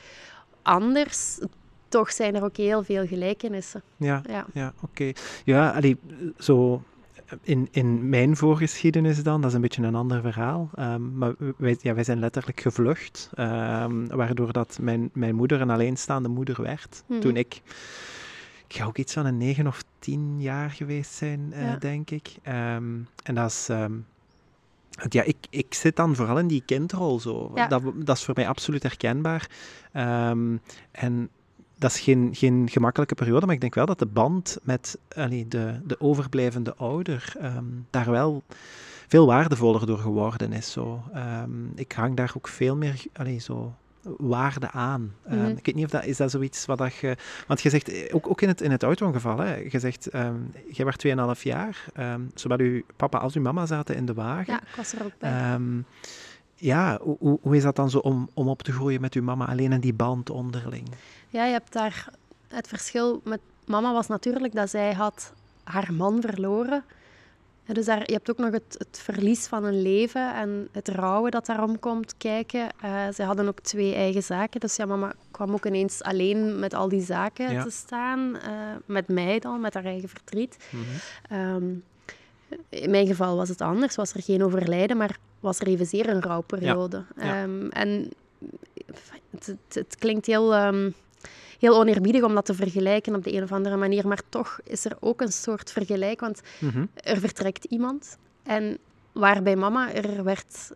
[0.61, 1.39] anders.
[1.87, 3.81] Toch zijn er ook heel veel gelijkenissen.
[3.97, 4.45] Ja, ja.
[4.53, 5.11] ja oké.
[5.45, 5.97] Ja, allee,
[6.37, 6.81] zo
[7.41, 10.69] in, in mijn voorgeschiedenis dan, dat is een beetje een ander verhaal.
[10.75, 15.69] Ehm, maar wij, ja, wij zijn letterlijk gevlucht, um, waardoor dat mijn, mijn moeder een
[15.69, 17.03] alleenstaande moeder werd.
[17.07, 17.19] Mhm.
[17.19, 17.61] Toen ik,
[18.67, 21.75] ik ga ook iets van een negen of tien jaar geweest zijn, uh, Ja.
[21.75, 22.35] denk ik.
[22.41, 23.69] Ehm, en dat is...
[25.09, 27.51] ja, ik, ik zit dan vooral in die kindrol zo.
[27.55, 27.67] Ja.
[27.67, 29.49] Dat, dat is voor mij absoluut herkenbaar.
[29.91, 30.57] Ehm,
[30.91, 31.29] en
[31.77, 35.47] dat is geen, geen gemakkelijke periode, maar ik denk wel dat de band met allee,
[35.47, 38.43] de, de overblijvende ouder ehm, daar wel
[39.07, 40.71] veel waardevoller door geworden is.
[40.71, 41.03] Zo.
[41.13, 45.13] Ehm, ik hang daar ook veel meer allee, zo, waarde aan.
[45.25, 45.47] Ehm, Mhm.
[45.57, 47.17] ik weet niet of dat is dat zoiets wat dat je...
[47.47, 50.35] Want je zegt, eh, ook, ook in het, in het auto-ongeval, je zegt, ehm
[50.71, 54.53] jij was 2,5 jaar, ehm, zowel uw papa als uw mama zaten in de wagen.
[54.53, 55.59] Ja, ik was er ook bij.
[56.55, 59.23] Ja, hoe, hoe- hoe is dat dan zo om, om op te groeien met uw
[59.23, 60.87] mama, alleen in die band onderling?
[61.29, 62.09] Ja, je hebt daar...
[62.47, 65.33] Het verschil met mama was natuurlijk dat zij had
[65.63, 66.83] haar man verloren.
[67.69, 70.87] Ja, Dus daar, je hebt ook nog het, het verlies van een leven en het
[70.87, 72.67] rouwen dat daarom komt kijken.
[72.81, 74.59] Eh zij hadden ook twee eigen zaken.
[74.59, 77.63] Dus ja, mama kwam ook ineens alleen met al die zaken Ja.
[77.63, 78.37] te staan.
[78.37, 78.51] eh,
[78.85, 80.57] met mij dan, met haar eigen verdriet.
[81.29, 81.63] Ehm,
[82.69, 83.95] in mijn geval was het anders.
[83.95, 87.03] Was er geen overlijden, maar was er evenzeer een rouwperiode.
[87.15, 87.41] Ja.
[87.43, 88.09] Ehm, en
[89.31, 90.89] het, het, het klinkt heel, ehm,
[91.59, 94.85] heel oneerbiedig om dat te vergelijken op de een of andere manier, maar toch is
[94.85, 96.85] er ook een soort vergelijk, want Mhm.
[96.95, 98.77] er vertrekt iemand en
[99.11, 100.71] waarbij mama er werd...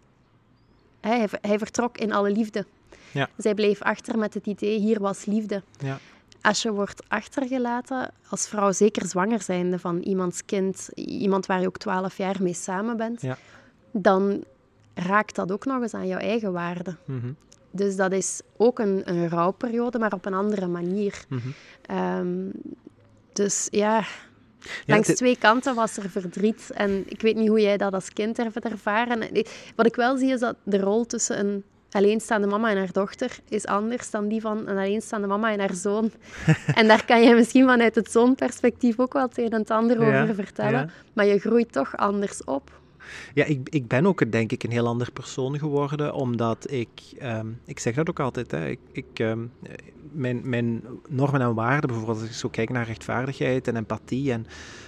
[1.01, 2.65] Hij, hij vertrok in alle liefde.
[3.11, 3.29] Ja.
[3.37, 5.63] Zij bleef achter met het idee, hier was liefde.
[5.79, 5.97] Ja.
[6.41, 11.67] Als je wordt achtergelaten, als vrouw zeker zwanger zijnde van iemands kind, iemand waar je
[11.67, 13.37] ook twaalf jaar mee samen bent, Ja.
[13.91, 14.43] dan
[14.93, 16.95] raakt dat ook nog eens aan jouw eigen waarde.
[17.05, 17.31] Mhm.
[17.75, 21.25] Dus dat is ook een, een rouwperiode, maar op een andere manier.
[21.27, 21.47] Mhm.
[21.85, 22.49] Ehm,
[23.33, 24.03] dus ja,
[24.85, 26.71] langs twee kanten was er verdriet.
[26.73, 29.21] En ik weet niet hoe jij dat als kind hebt ervaren.
[29.21, 29.43] En
[29.75, 33.37] Wat ik wel zie is dat de rol tussen een alleenstaande mama en haar dochter
[33.49, 36.11] is anders dan die van een alleenstaande mama en haar zoon.
[36.79, 40.01] en daar kan je misschien vanuit het zoonperspectief ook wel het een en het ander
[40.01, 40.71] Ja, over vertellen.
[40.71, 40.89] ja.
[41.13, 42.81] Maar je groeit toch anders op.
[43.33, 47.47] Ja, ik, ik ben ook denk ik een heel ander persoon geworden, omdat ik, ehm,
[47.65, 49.45] ik zeg dat ook altijd, hè, ik, ik, ehm,
[50.11, 54.41] mijn, mijn normen en waarden, bijvoorbeeld als ik zo kijk naar rechtvaardigheid en empathie, en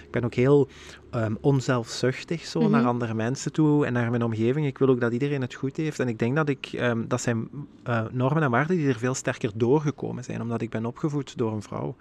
[0.03, 0.69] ik ben ook heel
[1.09, 2.71] ehm, onzelfzuchtig zo Mhm.
[2.71, 4.65] naar andere mensen toe en naar mijn omgeving.
[4.65, 7.49] Ik wil ook dat iedereen het goed heeft en ik denk dat ik, dat zijn
[7.83, 11.53] eh, normen en waarden die er veel sterker doorgekomen zijn, omdat ik ben opgevoed door
[11.53, 11.95] een vrouw.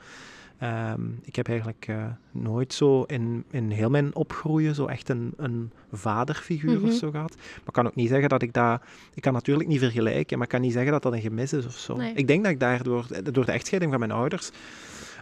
[0.58, 5.32] Ehm, ik heb eigenlijk eh, nooit zo in, in heel mijn opgroeien zo echt een,
[5.36, 6.86] een vaderfiguur Mhm.
[6.88, 7.34] of zo gehad.
[7.36, 8.80] Maar ik kan ook niet zeggen dat ik dat...
[9.14, 11.66] Ik kan natuurlijk niet vergelijken, maar ik kan niet zeggen dat dat een gemis is
[11.66, 11.96] of zo.
[11.96, 12.12] Nee.
[12.14, 14.50] Ik denk dat ik daardoor, door de echtscheiding van mijn ouders...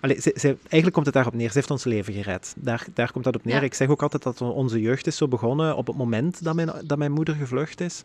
[0.01, 1.49] Allee, ze, ze- eigenlijk komt het daarop neer.
[1.49, 2.55] Ze heeft ons leven gered.
[2.59, 3.55] Daar, daar komt dat op neer.
[3.55, 3.61] Ja.
[3.61, 6.71] Ik zeg ook altijd dat onze jeugd is zo begonnen op het moment dat mijn,
[6.85, 8.05] dat mijn moeder gevlucht is.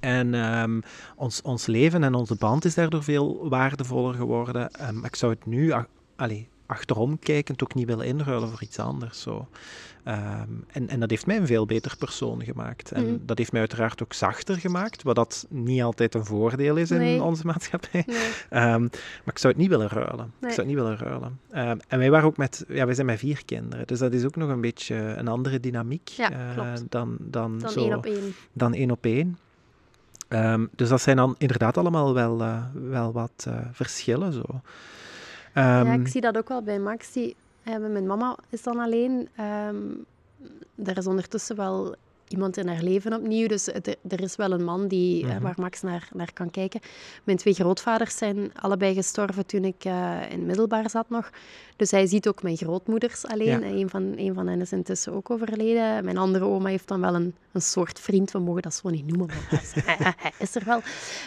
[0.00, 0.80] En ehm,
[1.16, 4.70] ons, ons leven en onze band is daardoor veel waardevoller geworden.
[4.92, 5.86] Maar ik zou het nu, ach-
[6.22, 9.20] allee, achterom kijkend, ook niet willen inruilen voor iets anders.
[9.20, 9.48] Zo.
[10.04, 12.92] Ehm, en, en dat heeft mij een veel beter persoon gemaakt.
[12.92, 13.16] En Mhm.
[13.26, 16.98] dat heeft mij uiteraard ook zachter gemaakt, wat dat niet altijd een voordeel is in
[16.98, 17.22] Nee.
[17.22, 18.04] onze maatschappij.
[18.06, 18.16] Nee.
[18.50, 20.24] Ehm, maar ik zou het niet willen ruilen.
[20.40, 21.40] Ik zou het niet willen ruilen.
[21.50, 24.24] Ehm, en wij waren ook met, ja, wij zijn met vier kinderen, dus dat is
[24.24, 26.56] ook nog een beetje een andere dynamiek Ja, eh,
[26.88, 28.34] dan, dan, Dan zo, één op één.
[28.52, 29.38] dan één op één.
[30.76, 34.32] Dus dat zijn dan inderdaad allemaal wel, eh, wel wat eh, verschillen.
[34.32, 34.42] Zo.
[35.54, 37.12] Ja, Ehm, ik zie dat ook wel bij Max.
[37.12, 39.28] Die, eh, mijn mama is dan alleen.
[39.36, 39.76] Ehm
[40.84, 41.94] er is ondertussen wel
[42.32, 43.46] iemand in haar leven opnieuw.
[43.48, 45.42] Dus het- er is wel een man die, eh, Mhm.
[45.42, 46.80] waar Max naar, naar kan kijken.
[47.24, 51.30] Mijn twee grootvaders zijn allebei gestorven toen ik eh, in middelbaar zat nog.
[51.76, 53.46] Dus hij ziet ook mijn grootmoeders alleen.
[53.46, 53.60] Ja.
[53.60, 56.04] En Een, van, een van hen is intussen ook overleden.
[56.04, 58.30] Mijn andere oma heeft dan wel een, een soort vriend.
[58.30, 60.80] We mogen dat zo niet noemen, maar hij is, hij- hij is er wel.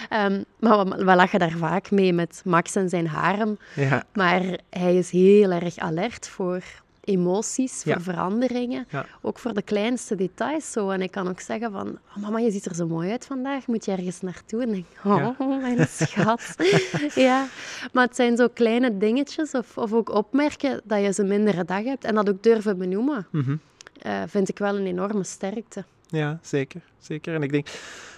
[0.10, 3.58] Ehm, maar we, we lachen daar vaak mee met Max en zijn harem.
[3.76, 6.64] ja, Maar hij is heel erg alert voor
[7.06, 8.00] emoties, voor Ja.
[8.02, 8.86] veranderingen.
[8.90, 9.06] Ja.
[9.22, 10.90] Ook voor de kleinste details zo.
[10.90, 11.88] En ik kan ook zeggen van...
[12.16, 13.68] "Oh, mama, je ziet er zo mooi uit vandaag.
[13.68, 14.62] Moet je ergens naartoe?
[14.62, 15.46] En denk, oh, Ja.
[15.58, 16.56] mijn schat.
[17.16, 17.48] ja.
[17.94, 19.52] Maar het zijn zo kleine dingetjes.
[19.52, 22.04] Of, of ook opmerken dat je ze een mindere dag hebt.
[22.04, 23.28] En dat ook durven benoemen.
[23.32, 23.56] mhm.
[24.02, 25.84] eh, vind ik wel een enorme sterkte.
[26.08, 27.34] ja, zeker, zeker.
[27.36, 27.68] En ik denk,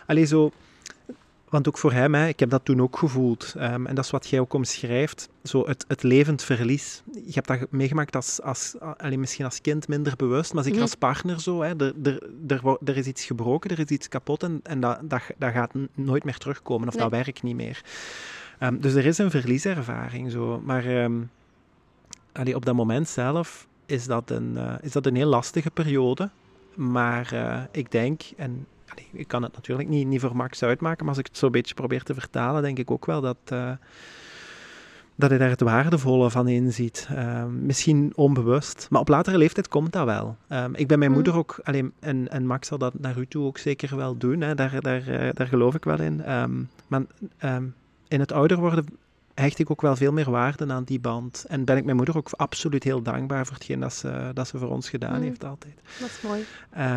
[0.05, 0.51] alleen zo...
[1.49, 3.53] Want ook voor hem, hè, ik heb dat toen ook gevoeld.
[3.57, 5.29] Ehm, en dat is wat jij ook omschrijft.
[5.43, 7.03] Zo het, het levend verlies.
[7.13, 10.87] Je hebt dat meegemaakt als, als, alleen misschien als kind minder bewust, maar zeker Mhm.
[10.87, 11.61] als partner zo.
[11.61, 11.75] Hè.
[11.75, 15.21] Er, er, er, er is iets gebroken, er is iets kapot en, en dat, dat,
[15.37, 17.81] dat gaat nooit meer terugkomen of dat werkt niet meer.
[18.59, 20.61] Ehm, dus er is een verlieservaring zo.
[20.65, 21.09] Maar
[22.31, 26.29] allee, op dat moment zelf is dat een, uh, is dat een heel lastige periode.
[26.75, 31.05] Maar uh, ik denk, en allee, ik kan het natuurlijk niet, niet voor Max uitmaken,
[31.05, 33.71] maar als ik het zo'n beetje probeer te vertalen, denk ik ook wel dat, uh,
[35.15, 37.07] dat hij daar het waardevolle van inziet.
[37.11, 40.37] Uh, misschien onbewust, maar op latere leeftijd komt dat wel.
[40.49, 41.17] Um, ik ben mijn mm.
[41.17, 44.41] moeder ook, alleen, en, en Max zal dat naar u toe ook zeker wel doen,
[44.41, 46.31] hè, daar, daar, daar geloof ik wel in.
[46.33, 47.01] Um, maar
[47.43, 47.75] um,
[48.07, 48.85] in het ouder worden
[49.41, 51.45] hecht ik ook wel veel meer waarde aan die band.
[51.47, 54.57] En ben ik mijn moeder ook absoluut heel dankbaar voor hetgeen dat ze, dat ze
[54.57, 55.23] voor ons gedaan mm.
[55.23, 55.73] heeft altijd.
[55.99, 56.45] Dat is mooi.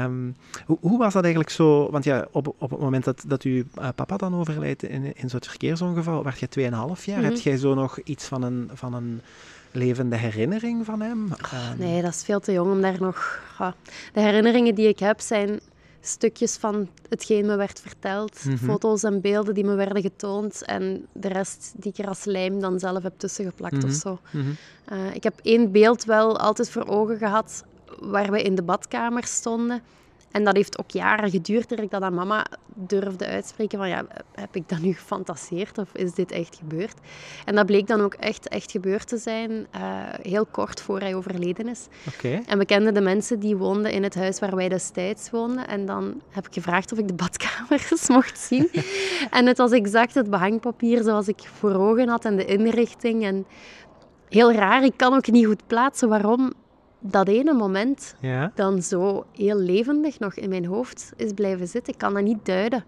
[0.04, 1.90] Um, hoe, hoe, was dat eigenlijk zo?
[1.90, 5.30] Want ja, op, op het moment dat, dat uw uh, papa dan overlijdt in, in
[5.30, 6.70] zo'n verkeersongeval, werd je 2,5 jaar.
[6.70, 7.22] Mm -hmm.
[7.22, 8.70] Heb jij zo nog iets van een...
[8.72, 9.20] Van een
[9.72, 11.18] levende herinnering van hem?
[11.18, 11.78] Um...
[11.78, 13.42] Nee, dat is veel te jong om daar nog...
[14.12, 15.60] De herinneringen die ik heb zijn
[16.00, 18.44] stukjes van hetgeen me werd verteld.
[18.44, 18.68] Mm -hmm.
[18.68, 20.64] Foto's en beelden die me werden getoond.
[20.64, 23.90] En de rest die ik er als lijm dan zelf heb tussengeplakt mm -hmm.
[23.90, 24.18] of zo.
[24.30, 24.56] Mm -hmm.
[24.98, 27.64] uh, ik heb één beeld wel altijd voor ogen gehad
[28.00, 29.82] waar we in de badkamer stonden.
[30.30, 34.06] En dat heeft ook jaren geduurd dat ik dat aan mama durfde uitspreken van ja,
[34.34, 36.94] heb ik dat nu gefantaseerd of is dit echt gebeurd?
[37.44, 39.60] En dat bleek dan ook echt, echt gebeurd te zijn, uh,
[40.22, 41.86] heel kort voor hij overleden is.
[42.14, 42.42] Okay.
[42.46, 45.68] En we kenden de mensen die woonden in het huis waar wij destijds woonden.
[45.68, 48.70] En dan heb ik gevraagd of ik de badkamers mocht zien.
[49.30, 53.24] en het was exact het behangpapier zoals ik voor ogen had en de inrichting.
[53.24, 53.46] En
[54.28, 56.52] heel raar, ik kan ook niet goed plaatsen waarom
[57.00, 58.52] dat ene moment ja.
[58.54, 61.92] dan zo heel levendig nog in mijn hoofd is blijven zitten.
[61.92, 62.84] Ik kan dat niet duiden.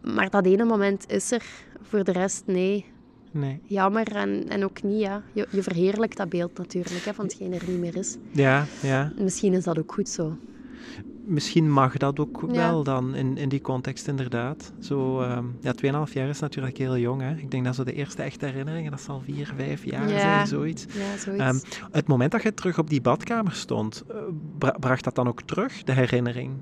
[0.00, 1.44] Maar dat ene moment is er.
[1.82, 2.86] Voor de rest, nee.
[3.30, 3.60] Nee.
[3.66, 5.22] Jammer en, en ook niet, ja.
[5.32, 8.16] Je, je verheerlijkt dat beeld natuurlijk, hè, van hetgeen er niet meer is.
[8.30, 9.12] Ja, ja.
[9.18, 10.36] Misschien is dat ook goed zo
[11.26, 12.52] misschien mag dat ook ja.
[12.52, 14.72] wel dan in, in die context inderdaad.
[14.80, 15.72] Zo, um, ja,
[16.06, 17.20] 2,5 jaar is natuurlijk heel jong.
[17.20, 17.34] Hè.
[17.34, 20.18] Ik denk dat zo de eerste echte herinneringen, dat zal 4, 5 jaar ja.
[20.18, 20.86] zijn, zoiets.
[20.88, 21.44] Ja, zoiets.
[21.78, 24.04] Um, het moment dat je terug op die badkamer stond,
[24.58, 26.52] bra bracht dat dan ook terug, de herinnering?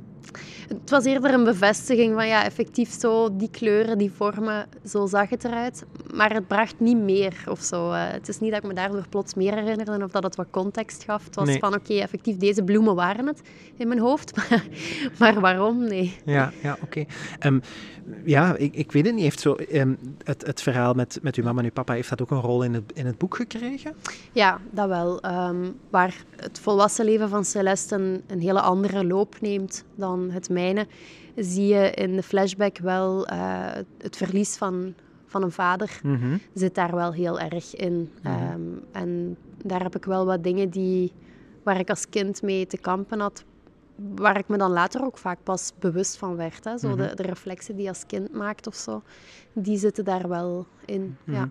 [0.69, 5.29] Het was eerder een bevestiging van ja, effectief zo, die kleuren, die vormen, zo zag
[5.29, 5.85] het eruit.
[6.15, 7.91] Maar het bracht niet meer of zo.
[7.93, 10.47] Uh, het is niet dat ik me daardoor plots meer herinnerde of dat het wat
[10.51, 11.25] context gaf.
[11.25, 11.59] Het was nee.
[11.59, 13.41] van oké, okay, effectief deze bloemen waren het
[13.77, 14.33] in mijn hoofd.
[15.19, 15.85] maar waarom?
[15.85, 16.17] Nee.
[16.25, 16.85] Ja, ja oké.
[16.85, 17.07] Okay.
[17.53, 17.63] Um,
[18.25, 19.23] ja, ik, ik weet het niet.
[19.23, 22.23] Heeft zo, um, het, het verhaal met, met uw mama en uw papa, heeft dat
[22.23, 23.95] ook een rol in het, in het boek gekregen?
[24.33, 25.25] Ja, dat wel.
[25.25, 30.49] Um, waar het volwassen leven van Celeste een, een hele andere loop neemt dan het
[30.49, 30.87] mijne,
[31.37, 33.37] zie je in de flashback wel uh,
[33.99, 34.95] het verlies van,
[35.27, 36.01] van een vader.
[36.03, 36.41] Mm -hmm.
[36.55, 37.93] Zit daar wel heel erg in.
[37.93, 38.53] Mm -hmm.
[38.53, 41.13] um, en daar heb ik wel wat dingen die,
[41.63, 43.45] waar ik als kind mee te kampen had,
[44.15, 46.65] waar ik me dan later ook vaak pas bewust van werd.
[46.65, 46.79] Hè.
[46.79, 47.09] Zo mm -hmm.
[47.09, 49.03] de, de, reflexen die je als kind maakt of zo,
[49.53, 51.17] die zitten daar wel in.
[51.25, 51.49] Ja.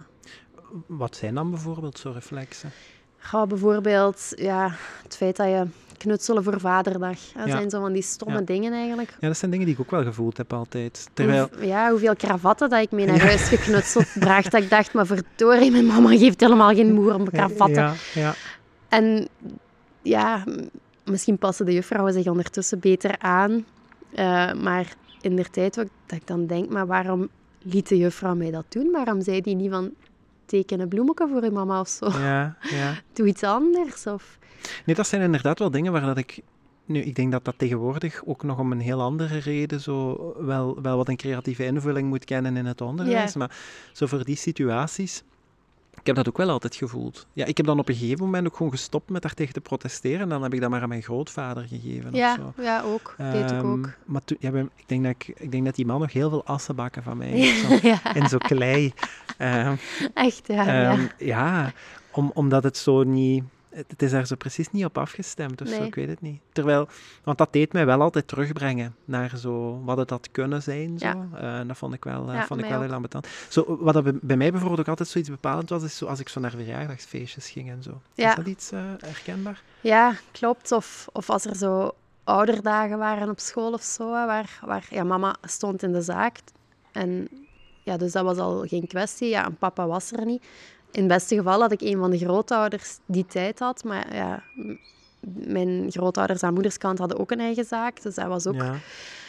[0.86, 2.72] Wat zijn dan bijvoorbeeld zo reflexen?
[3.18, 7.18] Ga bijvoorbeeld ja, het feit dat je knutselen voor vaderdag.
[7.34, 7.52] Dat ja.
[7.52, 8.46] zijn zo van die stomme ja.
[8.46, 9.16] dingen eigenlijk.
[9.20, 11.10] Ja, dat zijn dingen die ik ook wel gevoeld heb altijd.
[11.14, 11.50] Terwijl...
[11.56, 14.52] Hoe, ja, hoeveel kravatten dat ik mee naar huis geknutseld bracht.
[14.52, 17.84] Dat ik dacht, maar verdorie, mijn mama geeft helemaal geen moer om kravatten.
[17.84, 18.34] Ja, ja.
[18.90, 19.28] En
[20.02, 20.44] ja,
[21.12, 23.52] misschien passen de juffrouwen zich ondertussen beter aan.
[23.52, 27.30] Uh, maar in de tijd dat ik dan denk, maar waarom
[27.62, 28.92] liet de juffrouw mij dat doen?
[28.92, 29.92] Waarom zei die niet van,
[30.46, 32.10] teken een bloemetje voor je mama of zo?
[32.10, 32.94] Ja, ja.
[33.14, 34.38] Doe iets anders of...
[34.86, 36.40] Nee, dat zijn inderdaad wel dingen waar dat ik...
[36.86, 40.82] Nu, ik denk dat dat tegenwoordig ook nog om een heel andere reden zo wel,
[40.82, 43.36] wel wat een creatieve invulling moet kennen in het onderwijs.
[43.36, 43.56] Maar
[43.92, 45.24] zo voor die situaties...
[46.00, 47.28] Ik heb dat ook wel altijd gevoeld.
[47.34, 49.62] Ja, ik heb dan op een gegeven moment ook gewoon gestopt met daar tegen te
[49.62, 50.20] protesteren.
[50.20, 52.14] En dan heb ik dat maar aan mijn grootvader gegeven.
[52.14, 52.62] Ja, of zo.
[52.62, 53.16] ja ook.
[53.18, 53.90] Dat deed ik Ehm, ook.
[54.06, 56.46] Maar toen, ja, ik, denk dat ik, ik denk dat die man nog heel veel
[56.46, 57.82] assenbakken van mij Ja, heeft.
[57.82, 58.16] Zo, ja.
[58.16, 58.94] In zo'n klei.
[59.38, 59.76] Ehm,
[60.14, 60.66] Echt, ja.
[60.92, 61.08] Ehm, ja.
[61.18, 61.74] ja,
[62.12, 63.44] om, omdat het zo niet...
[63.72, 66.42] Het is daar zo precies niet op afgestemd of zo, ik weet het niet.
[66.52, 66.88] Terwijl,
[67.24, 71.00] want dat deed mij wel altijd terugbrengen naar zo wat het had kunnen zijn.
[71.00, 71.06] Zo.
[71.06, 71.28] Ja.
[71.34, 73.28] Eh, en dat vond ik wel, eh, Ja, vond ik wel heel ambetant.
[73.50, 76.20] Zo, wat dat bij, bij mij bijvoorbeeld ook altijd zoiets bepalend was, is zo als
[76.20, 78.02] ik zo naar verjaardagsfeestjes ging en zo.
[78.14, 78.30] Ja.
[78.30, 79.62] Is dat iets eh, herkenbaar?
[79.82, 80.72] Ja, klopt.
[80.72, 81.92] Of, of als er zo
[82.24, 86.38] ouderdagen waren op school of zo, waar, waar ja, mama stond in de zaak.
[86.92, 87.28] En
[87.84, 89.30] ja, dus dat was al geen kwestie.
[89.30, 90.44] Ja, en papa was er niet.
[90.92, 93.84] In het beste geval had ik een van de grootouders die tijd had.
[93.84, 94.44] Maar ja,
[95.48, 98.02] mijn grootouders aan moederskant hadden ook een eigen zaak.
[98.02, 98.56] Dus dat was ook...
[98.56, 98.76] Ja.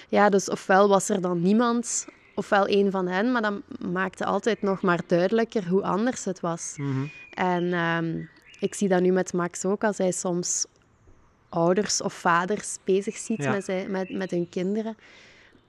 [0.09, 3.33] Ja, dus ofwel was er dan niemand, ofwel een van hen.
[3.33, 3.53] Maar dat
[3.93, 6.75] maakte altijd nog maar duidelijker hoe anders het was.
[6.77, 7.07] Mhm.
[7.35, 8.21] En ehm,
[8.61, 10.67] ik zie dat nu met Max ook, als hij soms
[11.49, 13.51] ouders of vaders bezig ziet Ja.
[13.51, 14.97] met, zijn, met, met hun kinderen.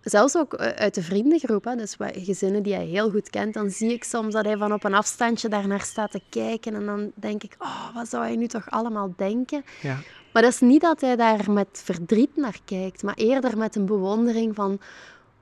[0.04, 3.70] Zelfs ook eh, uit de vriendengroep, hè, dus gezinnen die hij heel goed kent, dan
[3.70, 6.74] zie ik soms dat hij van op een afstandje daarnaar staat te kijken.
[6.76, 9.64] En dan denk ik, oh, wat zou hij nu toch allemaal denken?
[9.82, 9.98] Ja.
[10.34, 13.86] Maar dat is niet dat hij daar met verdriet naar kijkt, maar eerder met een
[13.86, 14.80] bewondering van,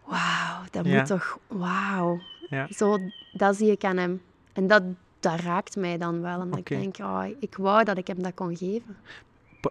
[0.05, 0.97] wauw, dat Ja.
[0.97, 2.19] moet toch, wauw.
[2.49, 2.67] Ja.
[2.71, 2.97] Zo,
[3.33, 4.21] dat zie ik aan hem.
[4.53, 4.83] En dat,
[5.19, 8.33] dat raakt mij dan wel, omdat ik denk, oh, ik wou dat ik hem dat
[8.33, 8.97] kon geven.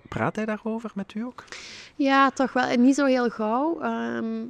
[0.09, 1.45] Praat hij daarover met u ook?
[1.97, 2.65] Ja, toch wel.
[2.65, 3.81] En niet zo heel gauw.
[3.81, 4.43] ehm,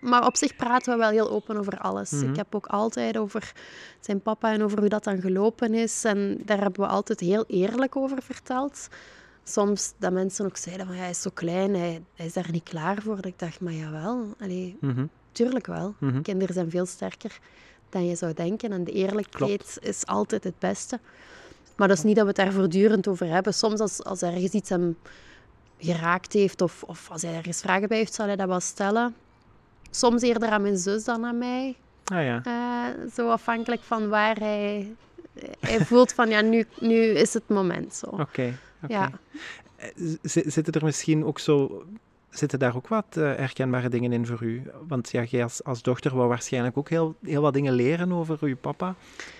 [0.00, 2.10] maar op zich praten we wel heel open over alles.
[2.10, 2.30] Mhm.
[2.30, 3.52] Ik heb ook altijd over
[4.00, 6.04] zijn papa en over hoe dat dan gelopen is.
[6.04, 8.88] En daar hebben we altijd heel eerlijk over verteld.
[9.44, 12.62] Soms dat mensen ook zeiden van, hij is zo klein, hij, hij is daar niet
[12.62, 13.16] klaar voor.
[13.16, 15.04] Dat ik dacht, maar jawel, allee, Mhm.
[15.32, 15.94] tuurlijk wel.
[15.98, 16.22] Mhm.
[16.22, 17.38] Kinderen zijn veel sterker
[17.88, 18.72] dan je zou denken.
[18.72, 20.98] En de eerlijkheid is altijd het beste.
[21.76, 23.54] Maar dat is niet dat we het daar voortdurend over hebben.
[23.54, 24.96] Soms als, als ergens iets hem
[25.78, 29.14] geraakt heeft of, of als hij ergens vragen bij heeft, zal hij dat wel stellen.
[29.90, 31.76] Soms eerder aan mijn zus dan aan mij.
[32.04, 32.40] Ah ja.
[32.44, 34.94] Eh, zo afhankelijk van waar hij...
[35.60, 38.06] Hij voelt van, ja, nu, nu is het moment zo.
[38.06, 38.20] Oké.
[38.22, 38.58] oké.
[38.88, 39.10] Ja.
[39.76, 39.88] Eh,
[40.22, 41.84] Zitten er misschien ook zo...
[42.32, 44.62] Zitten daar ook wat eh, herkenbare dingen in voor u?
[44.88, 48.38] Want ja, jij als, als dochter wou waarschijnlijk ook heel, heel wat dingen leren over
[48.40, 48.94] uw papa.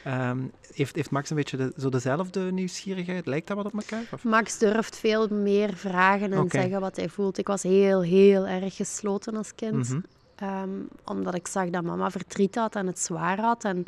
[0.05, 0.39] Ehm,
[0.75, 3.27] heeft, heeft Max een beetje de, zo dezelfde nieuwsgierigheid?
[3.27, 4.05] Lijkt dat wat op elkaar?
[4.13, 4.25] Of?
[4.25, 7.39] Max durft veel meer vragen en zeggen wat hij voelt.
[7.39, 9.89] Ik was heel, heel erg gesloten als kind.
[9.89, 10.01] Mhm.
[10.35, 10.71] Ehm,
[11.05, 13.65] omdat ik zag dat mama verdriet had en het zwaar had.
[13.65, 13.87] En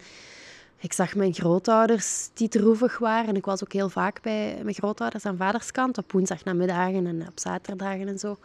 [0.79, 3.29] ik zag mijn grootouders die droevig waren.
[3.29, 5.99] En ik was ook heel vaak bij mijn grootouders aan vaderskant.
[5.99, 8.39] Op woensdagnamiddagen en op zaterdagen en zo.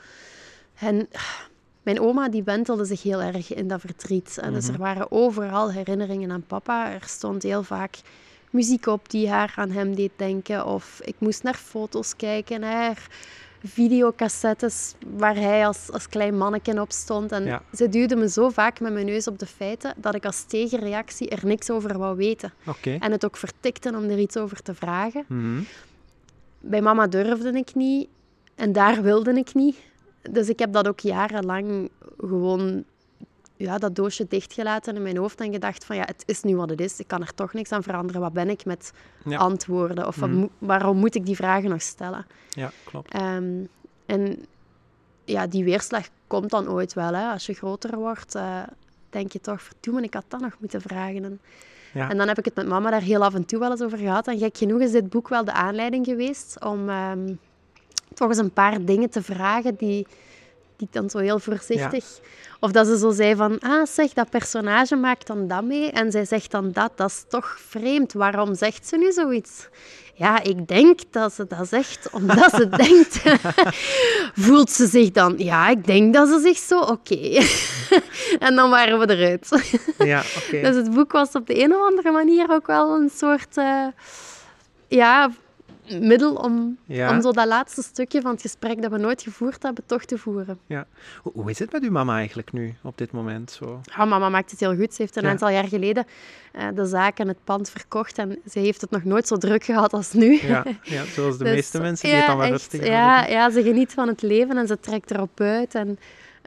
[0.79, 1.07] En
[1.83, 4.37] mijn oma die wentelde zich heel erg in dat verdriet.
[4.41, 4.73] En dus Mhm.
[4.73, 6.91] er waren overal herinneringen aan papa.
[6.91, 7.95] Er stond heel vaak
[8.51, 10.65] muziek op die haar aan hem deed denken.
[10.65, 13.07] Of ik moest naar foto's kijken, naar
[13.63, 17.31] videocassettes waar hij als, als klein manneken op stond.
[17.31, 17.61] En Ja.
[17.73, 21.29] ze duwde me zo vaak met mijn neus op de feiten dat ik als tegenreactie
[21.29, 22.53] er niks over wou weten.
[22.99, 25.23] En het ook vertikte om er iets over te vragen.
[25.27, 25.61] Mhm.
[26.59, 28.07] Bij mama durfde ik niet
[28.55, 29.77] en daar wilde ik niet.
[30.31, 32.83] Dus ik heb dat ook jarenlang gewoon
[33.55, 36.69] ja, dat doosje dichtgelaten in mijn hoofd en gedacht van ja, het is nu wat
[36.69, 36.99] het is.
[36.99, 38.21] Ik kan er toch niks aan veranderen.
[38.21, 38.91] Wat ben ik met
[39.25, 39.37] Ja.
[39.37, 40.07] antwoorden?
[40.07, 40.45] Of wat Mhm.
[40.57, 42.25] waarom moet ik die vragen nog stellen?
[42.49, 43.13] Ja, klopt.
[43.13, 43.63] Ehm,
[44.05, 44.45] en
[45.25, 47.13] ja, die weerslag komt dan ooit wel.
[47.13, 47.29] Hè.
[47.31, 48.61] Als je groter wordt, eh,
[49.09, 51.23] denk je toch, verdoemen, ik had dat nog moeten vragen.
[51.23, 51.39] En,
[51.93, 52.09] Ja.
[52.09, 53.97] en dan heb ik het met mama daar heel af en toe wel eens over
[53.97, 54.27] gehad.
[54.27, 57.33] En gek genoeg is dit boek wel de aanleiding geweest om ehm,
[58.13, 60.07] toch eens een paar dingen te vragen die,
[60.77, 62.05] die ik dan zo heel voorzichtig...
[62.61, 66.11] Of dat ze zo zei van, ah zeg, dat personage maakt dan dat mee en
[66.11, 66.91] zij zegt dan dat.
[66.95, 68.13] Dat is toch vreemd.
[68.13, 69.67] Waarom zegt ze nu zoiets?
[70.13, 73.21] Ja, ik denk dat ze dat zegt omdat ze denkt.
[74.45, 75.33] Voelt ze zich dan?
[75.37, 76.79] Ja, ik denk dat ze zich zo...
[76.79, 77.43] Oké.
[78.45, 79.49] en dan waren we eruit.
[79.97, 80.61] Ja, oké.
[80.61, 83.57] Dus het boek was op de een of andere manier ook wel een soort...
[83.57, 83.85] eh,
[84.87, 85.31] ja,
[85.99, 87.11] middel om, Ja.
[87.15, 90.17] om zo dat laatste stukje van het gesprek dat we nooit gevoerd hebben, toch te
[90.17, 90.59] voeren.
[90.65, 90.87] Ja.
[91.21, 93.51] Hoe, hoe is het met uw mama eigenlijk nu, op dit moment?
[93.51, 93.81] Zo?
[93.97, 94.93] Ja, mama maakt het heel goed.
[94.93, 95.29] Ze heeft een Ja.
[95.29, 96.05] aantal jaar geleden
[96.51, 99.63] eh, de zaak en het pand verkocht en ze heeft het nog nooit zo druk
[99.63, 100.39] gehad als nu.
[100.41, 103.49] Ja, ja, zoals de Dus, meeste mensen die het dan wel echt, rustig ja, ja,
[103.49, 105.75] ze geniet van het leven en ze trekt erop uit.
[105.75, 105.99] En,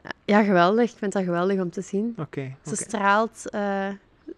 [0.03, 0.91] eh, ja, geweldig.
[0.91, 2.15] Ik vind dat geweldig om te zien.
[2.17, 3.87] Oké, Ze straalt eh,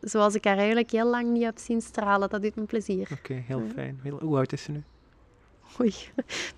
[0.02, 2.30] zoals ik haar eigenlijk heel lang niet heb zien stralen.
[2.30, 3.08] Dat doet me plezier.
[3.12, 4.00] Oké, heel fijn.
[4.20, 4.84] Hoe oud is ze nu?
[5.80, 5.94] Oei,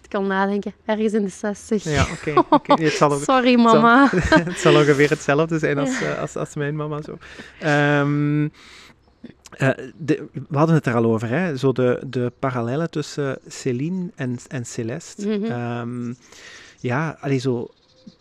[0.02, 0.74] ik kan nadenken.
[0.86, 1.84] Ergens in de 60.
[1.84, 2.08] Ja,
[2.52, 2.90] oké.
[3.24, 4.10] Sorry, mama.
[4.52, 7.02] het zal ongeveer hetzelfde zijn als, eh, als, als mijn mama.
[7.02, 7.18] Zo.
[7.60, 8.48] Ehm,
[9.52, 11.58] eh, de, we hadden het er al over, hè?
[11.58, 15.28] Zo de, de parallellen tussen Céline en, en Celeste.
[15.28, 15.52] Mhm.
[15.52, 16.14] Ehm,
[16.80, 17.70] ja, allee, zo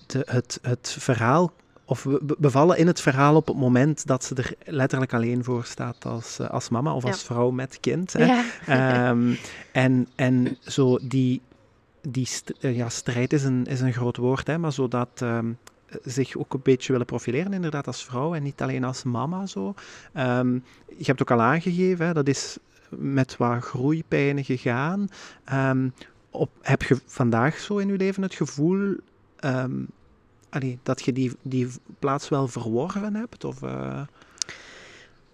[0.07, 1.53] de, het, het verhaal,
[1.89, 5.65] of we bevallen in het verhaal op het moment dat ze er letterlijk alleen voor
[5.65, 7.09] staat als, eh, als mama of Ja.
[7.09, 8.13] als vrouw met kind.
[8.13, 8.25] Hè?
[8.25, 8.45] Ja.
[8.67, 9.35] Ehm,
[9.73, 11.41] en, en zo die,
[12.09, 15.53] die st- eh, ja, strijd is een, is een groot woord, hè, maar zodat ehm,
[16.05, 19.47] zich ook een beetje willen profileren, inderdaad, als vrouw en niet alleen als mama.
[19.47, 19.75] Zo.
[20.13, 20.55] Ehm,
[20.97, 22.57] je hebt ook al aangegeven, hè, dat is
[22.91, 25.09] met wat groeipijnen gegaan.
[26.31, 28.97] Op, heb je vandaag zo in je leven het gevoel
[30.57, 33.45] allee, dat je die, die plaats wel verworven hebt?
[33.45, 34.01] Of, eh,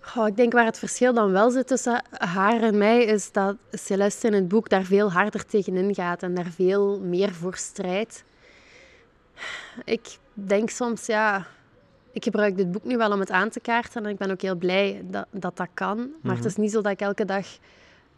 [0.00, 3.56] Goh, ik denk waar het verschil dan wel zit tussen haar en mij, is dat
[3.70, 8.24] Celeste in het boek daar veel harder tegenin gaat en daar veel meer voor strijdt.
[9.84, 11.46] Ik denk soms, ja,
[12.12, 14.40] ik gebruik dit boek nu wel om het aan te kaarten en ik ben ook
[14.42, 15.96] heel blij dat dat, dat kan.
[15.96, 16.46] Maar het Mhm.
[16.48, 17.46] is niet zo dat ik elke dag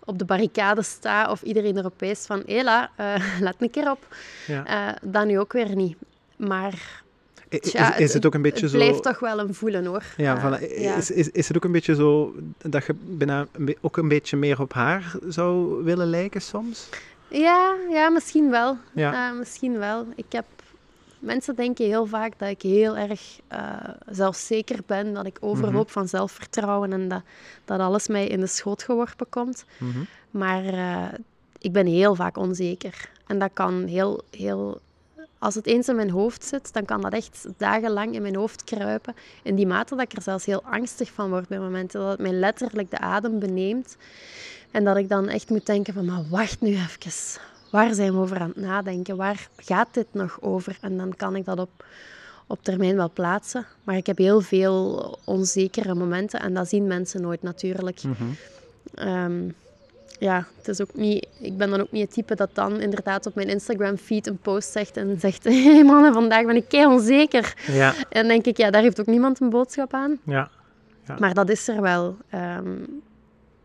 [0.05, 4.07] op de barricade sta of iedereen erop wijst van, hela, eh, let een keer op.
[4.47, 4.65] ja.
[4.67, 5.97] Eh, dat nu ook weer niet.
[6.37, 7.03] Maar
[7.49, 8.77] is, is het ook een beetje het zo...
[8.77, 10.05] blijft toch wel een voelen hoor.
[10.17, 10.81] Ja, voilà.
[10.81, 10.97] ja.
[10.97, 13.47] Is, is, is het ook een beetje zo dat je bijna
[13.81, 16.89] ook een beetje meer op haar zou willen lijken soms?
[17.29, 18.77] Ja, ja, misschien wel.
[18.93, 19.31] Ja.
[19.31, 20.07] Eh, misschien wel.
[20.15, 20.45] Ik heb...
[21.19, 26.09] Mensen denken heel vaak dat ik heel erg eh, zelfzeker ben, dat ik overhoop van
[26.09, 27.23] zelfvertrouwen en dat,
[27.65, 29.65] dat alles mij in de schoot geworpen komt.
[29.79, 29.99] Mhm.
[30.31, 31.19] Maar eh,
[31.59, 33.11] ik ben heel vaak onzeker.
[33.27, 34.81] En dat kan heel, heel...
[35.45, 38.65] Als het eens in mijn hoofd zit, dan kan dat echt dagenlang in mijn hoofd
[38.65, 39.15] kruipen.
[39.43, 42.01] In die mate dat ik er zelfs heel angstig van word bij momenten.
[42.01, 43.97] Dat het mij letterlijk de adem beneemt.
[44.71, 47.41] En dat ik dan echt moet denken van, maar wacht nu even.
[47.71, 49.17] Waar zijn we over aan het nadenken?
[49.17, 50.79] Waar gaat dit nog over?
[50.81, 51.85] En dan kan ik dat op,
[52.47, 53.67] op termijn wel plaatsen.
[53.83, 56.41] Maar ik heb heel veel onzekere momenten.
[56.41, 58.01] En dat zien mensen nooit natuurlijk.
[58.95, 59.49] Ehm,
[60.25, 63.27] ja, het is ook niet, ik ben dan ook niet het type dat dan inderdaad
[63.27, 66.87] op mijn Instagram-feed een post zegt en zegt hé hey mannen, vandaag ben ik kei
[66.87, 67.55] onzeker.
[67.67, 70.19] Ja, En dan denk ik, ja, daar heeft ook niemand een boodschap aan.
[70.25, 70.51] ja.
[71.19, 72.17] Maar dat is er wel.
[72.29, 72.77] Ehm,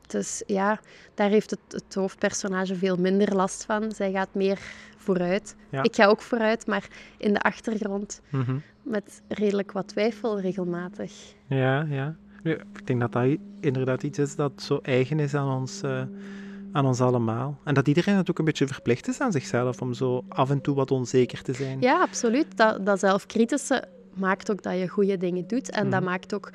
[0.08, 0.80] dus ja,
[1.14, 3.92] daar heeft het, het hoofdpersonage veel minder last van.
[3.92, 4.60] Zij gaat meer
[4.98, 5.56] vooruit.
[5.70, 5.84] Ja.
[5.84, 6.88] Ik ga ook vooruit, maar
[7.18, 8.58] in de achtergrond Mhm.
[8.84, 11.12] met redelijk wat twijfel regelmatig.
[11.48, 12.16] Ja, ja.
[12.44, 16.02] Ja, Ik denk dat dat inderdaad iets is dat zo eigen is aan ons, eh,
[16.72, 17.60] aan ons allemaal.
[17.64, 20.62] En dat iedereen het ook een beetje verplicht is aan zichzelf om zo af en
[20.62, 21.82] toe wat onzeker te zijn.
[21.82, 22.58] Ja, absoluut.
[22.58, 25.70] Dat, dat zelfkritische maakt ook dat je goede dingen doet.
[25.70, 26.52] En dat maakt ook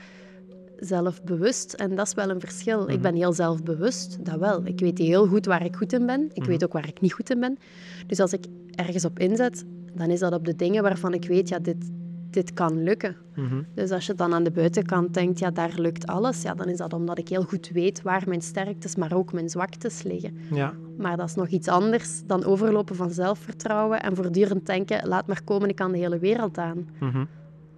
[0.78, 1.72] zelfbewust.
[1.72, 2.88] En dat is wel een verschil.
[2.90, 4.66] Ik ben heel zelfbewust, dat wel.
[4.66, 6.30] Ik weet heel goed waar ik goed in ben.
[6.32, 7.58] Ik weet ook waar ik niet goed in ben.
[8.06, 11.48] Dus als ik ergens op inzet, dan is dat op de dingen waarvan ik weet,
[11.48, 11.90] ja, dit,
[12.34, 13.16] dit kan lukken.
[13.34, 13.62] Mhm.
[13.74, 16.76] Dus als je dan aan de buitenkant denkt, ja, daar lukt alles, ja, dan is
[16.76, 20.36] dat omdat ik heel goed weet waar mijn sterktes, maar ook mijn zwaktes liggen.
[20.52, 20.74] Ja.
[20.96, 25.42] Maar dat is nog iets anders dan overlopen van zelfvertrouwen en voortdurend denken, laat maar
[25.44, 26.88] komen, ik kan de hele wereld aan.
[27.00, 27.24] Mhm.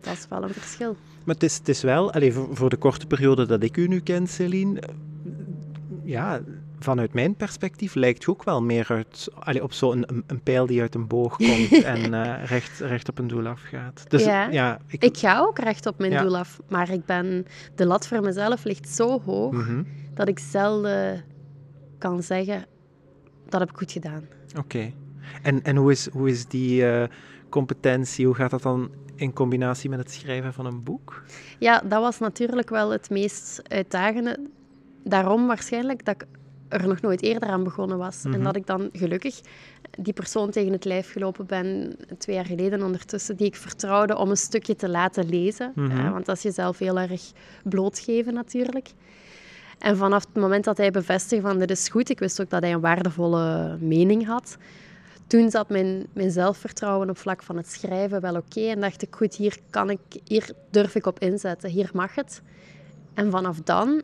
[0.00, 0.96] Dat is wel een verschil.
[1.24, 4.00] Maar het is, het is wel, voor, voor de korte periode dat ik u nu
[4.00, 4.94] ken, Celine, eh,
[6.02, 6.40] ja,
[6.86, 10.66] vanuit mijn perspectief lijkt je ook wel meer uit, allee, op zo'n een, een pijl
[10.66, 14.04] die uit een boog komt en eh, recht, recht op een doel afgaat.
[14.10, 14.48] Dus Ja.
[14.50, 16.22] ja, ik, Ik ga ook recht op mijn Ja.
[16.22, 19.82] doel af, maar ik ben, de lat voor mezelf ligt zo hoog Mhm.
[20.14, 21.24] dat ik zelden
[21.98, 22.66] kan zeggen,
[23.48, 24.24] dat heb ik goed gedaan.
[24.58, 24.92] Oké.
[25.42, 27.08] En, en hoe, is, hoe is die eh,
[27.48, 31.22] competentie, hoe gaat dat dan in combinatie met het schrijven van een boek?
[31.58, 34.38] Ja, dat was natuurlijk wel het meest uitdagende.
[35.04, 36.26] Daarom waarschijnlijk dat ik
[36.68, 38.22] er nog nooit eerder aan begonnen was.
[38.22, 38.34] Mhm.
[38.34, 39.40] En dat ik dan gelukkig
[39.98, 44.30] die persoon tegen het lijf gelopen ben, twee jaar geleden ondertussen, die ik vertrouwde om
[44.30, 45.72] een stukje te laten lezen.
[45.74, 46.10] Mhm.
[46.10, 47.32] Want dat is jezelf heel erg
[47.64, 48.88] blootgeven natuurlijk.
[49.78, 52.62] En vanaf het moment dat hij bevestigde van dit is goed, ik wist ook dat
[52.62, 54.56] hij een waardevolle mening had,
[55.26, 58.60] toen zat mijn, mijn zelfvertrouwen op vlak van het schrijven wel oké.
[58.60, 62.42] en dacht ik, goed, hier, kan ik, hier durf ik op inzetten, hier mag het.
[63.14, 64.02] En vanaf dan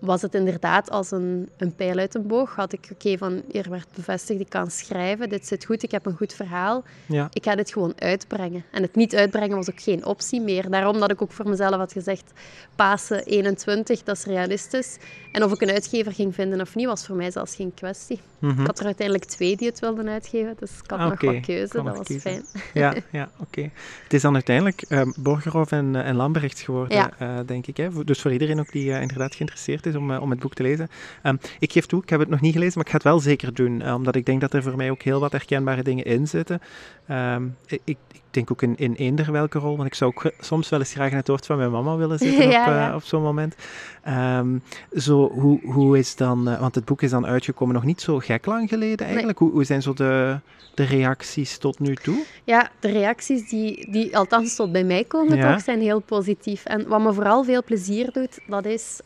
[0.00, 2.54] was het inderdaad als een, een pijl uit een boog.
[2.54, 6.06] Had ik, oké, van hier werd bevestigd, ik kan schrijven, dit zit goed, ik heb
[6.06, 6.84] een goed verhaal.
[7.06, 7.28] Ja.
[7.32, 8.64] Ik ga dit gewoon uitbrengen.
[8.72, 10.70] En het niet uitbrengen was ook geen optie meer.
[10.70, 12.32] Daarom dat ik ook voor mezelf had gezegd,
[12.76, 14.98] Pasen 21, dat is realistisch.
[15.32, 18.20] En of ik een uitgever ging vinden of niet, was voor mij zelfs geen kwestie.
[18.38, 18.60] Mhm.
[18.60, 21.40] Ik had er uiteindelijk twee die het wilden uitgeven, dus ik had Ah, nog wat
[21.40, 21.72] keuze.
[21.82, 22.20] Dat was kiezen.
[22.20, 22.44] fijn.
[22.74, 23.70] Ja, ja oké.
[24.02, 24.84] Het is dan uiteindelijk
[25.18, 27.10] Borgerhoff en, eh, en Lambrecht geworden, Ja.
[27.18, 27.76] eh, denk ik.
[27.76, 28.04] Hè?
[28.04, 30.88] Dus voor iedereen ook die inderdaad geïnteresseerd is om, eh, om het boek te lezen.
[31.22, 33.20] Ehm, ik geef toe, ik heb het nog niet gelezen, maar ik ga het wel
[33.20, 33.82] zeker doen.
[33.82, 36.60] eh, omdat ik denk dat er voor mij ook heel wat herkenbare dingen in zitten.
[37.06, 37.96] Ehm, ik, ik
[38.30, 41.10] denk ook in, in eender welke rol, want ik zou ook soms wel eens graag
[41.10, 42.94] in het hoofd van mijn mama willen zitten Ja, op, eh, ja.
[42.94, 43.54] op zo'n moment.
[44.02, 44.58] Ehm,
[44.96, 48.18] zo, hoe, hoe is dan, eh, want het boek is dan uitgekomen nog niet zo
[48.18, 49.38] gek lang geleden eigenlijk.
[49.38, 50.38] Hoe, hoe zijn zo de,
[50.74, 52.24] de reacties tot nu toe?
[52.44, 55.52] Ja, de reacties die, die althans tot bij mij komen Ja.
[55.52, 56.64] toch, zijn heel positief.
[56.64, 59.00] En wat me vooral veel plezier doet, dat is...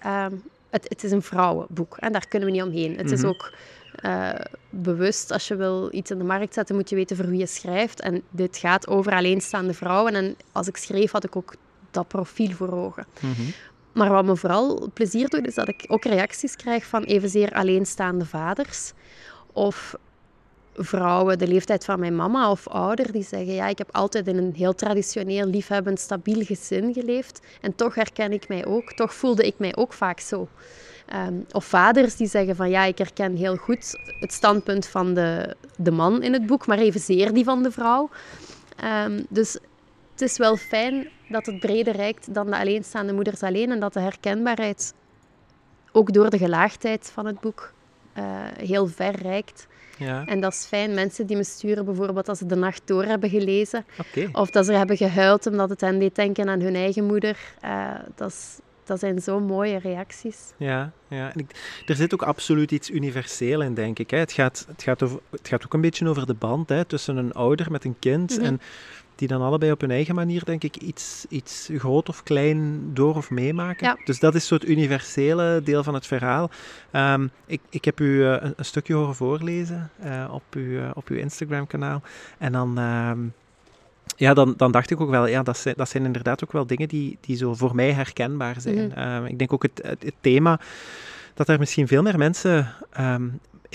[0.74, 2.96] het, het is een vrouwenboek en daar kunnen we niet omheen.
[2.96, 3.28] Het is Mhm.
[3.28, 3.52] ook
[3.94, 4.30] eh,
[4.70, 7.46] bewust, als je wil iets in de markt zetten, moet je weten voor wie je
[7.46, 8.00] schrijft.
[8.00, 10.14] En dit gaat over alleenstaande vrouwen.
[10.14, 11.54] En als ik schreef, had ik ook
[11.90, 13.06] dat profiel voor ogen.
[13.20, 13.42] Mhm.
[13.92, 18.26] Maar wat me vooral plezier doet, is dat ik ook reacties krijg van evenzeer alleenstaande
[18.26, 18.92] vaders.
[19.52, 19.94] Of
[20.74, 24.36] vrouwen de leeftijd van mijn mama of ouder, die zeggen, ja, ik heb altijd in
[24.36, 27.40] een heel traditioneel, liefhebbend, stabiel gezin geleefd.
[27.60, 30.48] En toch herken ik mij ook, toch voelde ik mij ook vaak zo.
[31.06, 35.56] Ehm, of vaders die zeggen van, ja, ik herken heel goed het standpunt van de,
[35.76, 38.10] de man in het boek, maar evenzeer die van de vrouw.
[38.76, 39.52] Ehm, dus
[40.12, 43.92] het is wel fijn dat het breder reikt dan de alleenstaande moeders alleen en dat
[43.92, 44.94] de herkenbaarheid
[45.92, 47.72] ook door de gelaagdheid van het boek
[48.12, 48.24] eh,
[48.56, 49.66] heel ver reikt.
[49.99, 50.26] Ja.
[50.26, 50.95] En dat is fijn.
[50.95, 53.84] Mensen die me sturen bijvoorbeeld als ze de nacht door hebben gelezen.
[54.32, 57.38] Of dat ze hebben gehuild omdat het hen deed denken aan hun eigen moeder.
[57.61, 60.53] Eh, dat, is, dat zijn zo mooie reacties.
[60.57, 61.32] Ja, ja.
[61.32, 61.51] En ik,
[61.86, 64.11] er zit ook absoluut iets universeel in, denk ik.
[64.11, 64.18] Hè.
[64.18, 67.16] Het, gaat, het, gaat over, het gaat ook een beetje over de band hè, tussen
[67.16, 68.36] een ouder met een kind.
[68.36, 68.45] Mhm.
[68.45, 68.61] En
[69.14, 73.16] die dan allebei op hun eigen manier, denk ik, iets, iets groot of klein door
[73.16, 73.86] of meemaken.
[73.86, 73.98] Ja.
[74.04, 76.50] Dus dat is zo het universele deel van het verhaal.
[76.90, 80.90] Ehm, ik, ik heb u eh, een, een stukje horen voorlezen eh, op uw, eh,
[80.94, 82.02] op uw Instagram-kanaal.
[82.38, 82.78] En dan...
[82.78, 83.18] ehm,
[84.16, 86.66] ja, dan, dan dacht ik ook wel, ja, dat zijn, dat zijn inderdaad ook wel
[86.66, 88.88] dingen die, die zo voor mij herkenbaar zijn.
[88.88, 88.98] Mhm.
[88.98, 90.60] Ehm, ik denk ook het, het, het thema
[91.34, 92.68] dat er misschien veel meer mensen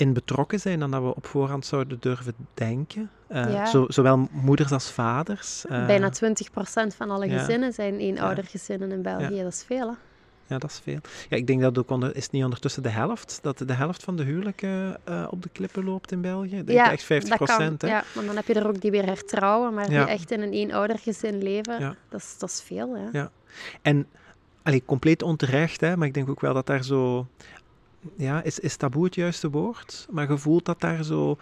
[0.00, 3.10] in betrokken zijn dan dat we op voorhand zouden durven denken.
[3.28, 3.66] Eh, Ja.
[3.66, 5.66] zo, zowel moeders als vaders.
[5.66, 7.38] Eh, Bijna 20% van alle ja.
[7.38, 9.42] gezinnen zijn eenoudergezinnen in België.
[9.42, 9.94] Dat is veel, hè?
[10.46, 10.98] Ja, dat is veel.
[11.28, 14.02] Ja, ik denk dat ook onder, is het niet ondertussen de helft, dat de helft
[14.02, 16.56] van de huwelijken eh, op de klippen loopt in België.
[16.56, 17.56] Ik denk echt 50 dat kan.
[17.56, 17.82] procent.
[17.82, 20.04] Ja, want dan heb je er ook die weer hertrouwen, maar Ja.
[20.04, 21.94] die echt in een eenoudergezin leven, Ja.
[22.08, 23.18] dat, is, dat is veel, hè?
[23.18, 23.30] Ja.
[23.82, 24.06] En
[24.62, 27.26] allee, compleet onterecht, hè, maar ik denk ook wel dat daar zo.
[28.16, 30.06] Ja, is, is taboe het juiste woord?
[30.10, 31.36] Maar je voelt dat daar zo.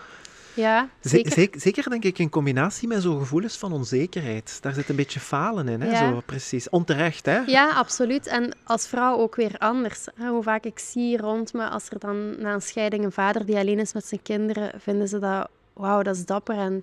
[0.54, 1.32] Ja, Ze- zeker.
[1.32, 4.58] zeker, zeker denk ik in combinatie met zo'n gevoelens van onzekerheid.
[4.62, 5.90] Daar zit een beetje falen in, hè?
[5.90, 6.10] Ja.
[6.12, 6.68] Zo, precies.
[6.68, 7.38] Onterecht, hè?
[7.38, 8.26] Ja, absoluut.
[8.26, 10.06] En als vrouw ook weer anders.
[10.16, 13.56] Hoe vaak ik zie rond me, als er dan na een scheiding een vader die
[13.56, 16.82] alleen is met zijn kinderen, vinden ze dat, wauw, dat is dapper en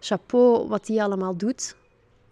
[0.00, 1.74] chapeau wat die allemaal doet.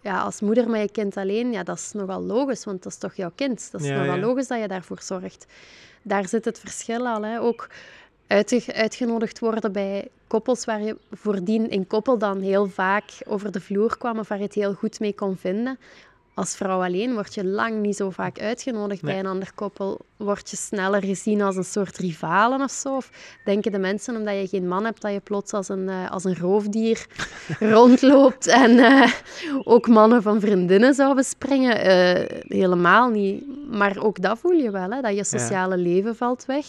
[0.01, 2.99] Ja, als moeder met je kind alleen, ja, dat is nogal logisch, want dat is
[2.99, 3.69] toch jouw kind.
[3.73, 4.21] Dat is Ja, nogal ja.
[4.21, 5.47] logisch dat je daarvoor zorgt.
[6.03, 7.23] Daar zit het verschil al.
[7.23, 7.41] Hè.
[7.41, 7.69] Ook
[8.27, 13.61] uit, uitgenodigd worden bij koppels waar je voordien in koppel dan heel vaak over de
[13.61, 15.79] vloer kwam of waar je het heel goed mee kon vinden.
[16.39, 19.13] Als vrouw alleen word je lang niet zo vaak uitgenodigd Nee.
[19.13, 20.01] bij een ander koppel.
[20.17, 22.97] Word je sneller gezien als een soort rivalen of zo?
[22.97, 23.11] Of
[23.45, 26.25] denken de mensen, omdat je geen man hebt, dat je plots als een, eh, als
[26.25, 27.07] een roofdier
[27.75, 29.13] rondloopt en eh,
[29.65, 31.79] ook mannen van vriendinnen zou bespringen?
[31.81, 33.45] Eh, helemaal niet.
[33.71, 36.67] Maar ook dat voel je wel, hè, dat je sociale leven valt weg.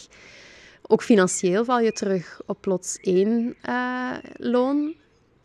[0.81, 3.55] Ook financieel val je terug op plots één
[4.37, 4.93] loon.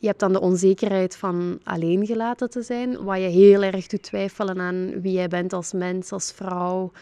[0.04, 4.02] Je hebt dan de onzekerheid van alleen gelaten te zijn, wat je heel erg doet
[4.02, 6.92] twijfelen aan wie jij bent als mens, als vrouw.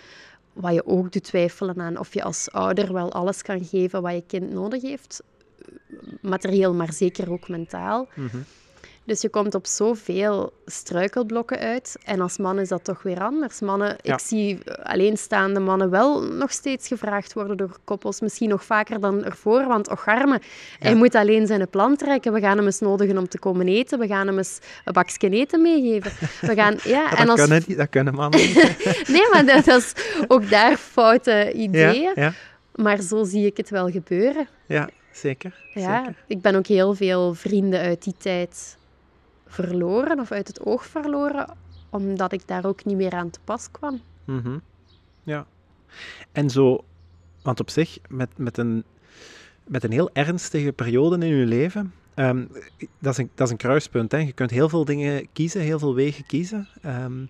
[0.53, 4.13] Wat je ook doet twijfelen aan of je als ouder wel alles kan geven wat
[4.13, 5.23] je kind nodig heeft.
[6.21, 8.09] Materieel, maar zeker ook mentaal.
[8.15, 8.37] Mhm.
[9.05, 11.97] Dus je komt op zoveel struikelblokken uit.
[12.05, 13.61] En als man is dat toch weer anders.
[13.61, 14.13] Mannen, Ja.
[14.15, 18.21] Ik zie alleenstaande mannen wel nog steeds gevraagd worden door koppels.
[18.21, 20.41] Misschien nog vaker dan ervoor, want och arme,
[20.79, 22.33] hij moet alleen zijn plan trekken.
[22.33, 23.99] We gaan hem eens nodigen om te komen eten.
[23.99, 26.13] We gaan hem eens een bakje eten meegeven.
[26.41, 28.55] We gaan, ja, Ja, en dat, als, kunnen, die- dat kunnen mannen niet.
[29.15, 29.93] nee, maar dat, dat is
[30.29, 32.13] ook daar foute ideeën.
[32.15, 32.33] ja,
[32.75, 34.49] Maar zo zie ik het wel gebeuren.
[34.67, 35.55] ja, zeker.
[35.75, 36.15] Ja, zeker.
[36.27, 38.77] ik ben ook heel veel vrienden uit die tijd
[39.53, 41.47] verloren of uit het oog verloren,
[41.91, 44.01] omdat ik daar ook niet meer aan te pas kwam.
[44.25, 44.59] Mhm.
[45.23, 45.47] Ja.
[46.33, 46.85] En zo,
[47.43, 48.85] want op zich, met, met, een,
[49.67, 52.45] met een heel ernstige periode in je leven, ehm,
[52.99, 54.13] dat, is een, dat is een kruispunt.
[54.13, 54.19] Hè.
[54.19, 56.69] Je kunt heel veel dingen kiezen, heel veel wegen kiezen.
[56.83, 57.25] Ehm,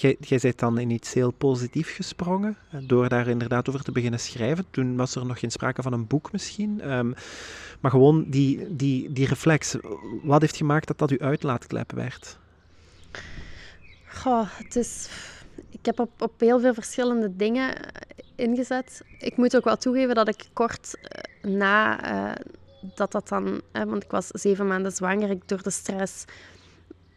[0.00, 4.64] jij, bent dan in iets heel positiefs gesprongen, door daar inderdaad over te beginnen schrijven.
[4.70, 6.80] Toen was er nog geen sprake van een boek misschien.
[6.80, 7.12] Ehm,
[7.80, 9.76] maar gewoon die, die, die reflex,
[10.22, 12.38] wat heeft gemaakt dat dat uw uitlaatklep werd?
[14.08, 15.08] Goh, het is...
[15.70, 17.74] Ik heb op, op heel veel verschillende dingen
[18.34, 19.02] ingezet.
[19.18, 22.44] Ik moet ook wel toegeven dat ik kort eh, na eh,
[22.94, 23.60] dat dat dan...
[23.72, 25.30] hè, want ik was zeven maanden zwanger.
[25.30, 26.24] Ik, door de stress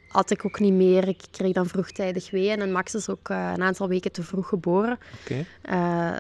[0.08, 1.08] had ik ook niet meer.
[1.08, 2.62] Ik kreeg dan vroegtijdig weeën.
[2.62, 4.98] En Max is ook eh, een aantal weken te vroeg geboren.
[5.22, 5.46] Oké.
[5.62, 6.12] Eh,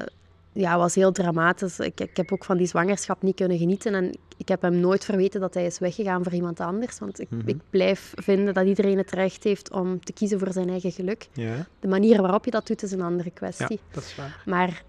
[0.53, 1.79] ja, het was heel dramatisch.
[1.79, 3.93] Ik, ik heb ook van die zwangerschap niet kunnen genieten.
[3.93, 6.99] En ik heb hem nooit verweten dat hij is weggegaan voor iemand anders.
[6.99, 7.47] Want ik, Mhm.
[7.49, 11.27] ik blijf vinden dat iedereen het recht heeft om te kiezen voor zijn eigen geluk.
[11.33, 13.79] Ja, De manier waarop je dat doet is een andere ja, kwestie.
[13.91, 14.41] dat is waar.
[14.45, 14.83] Maar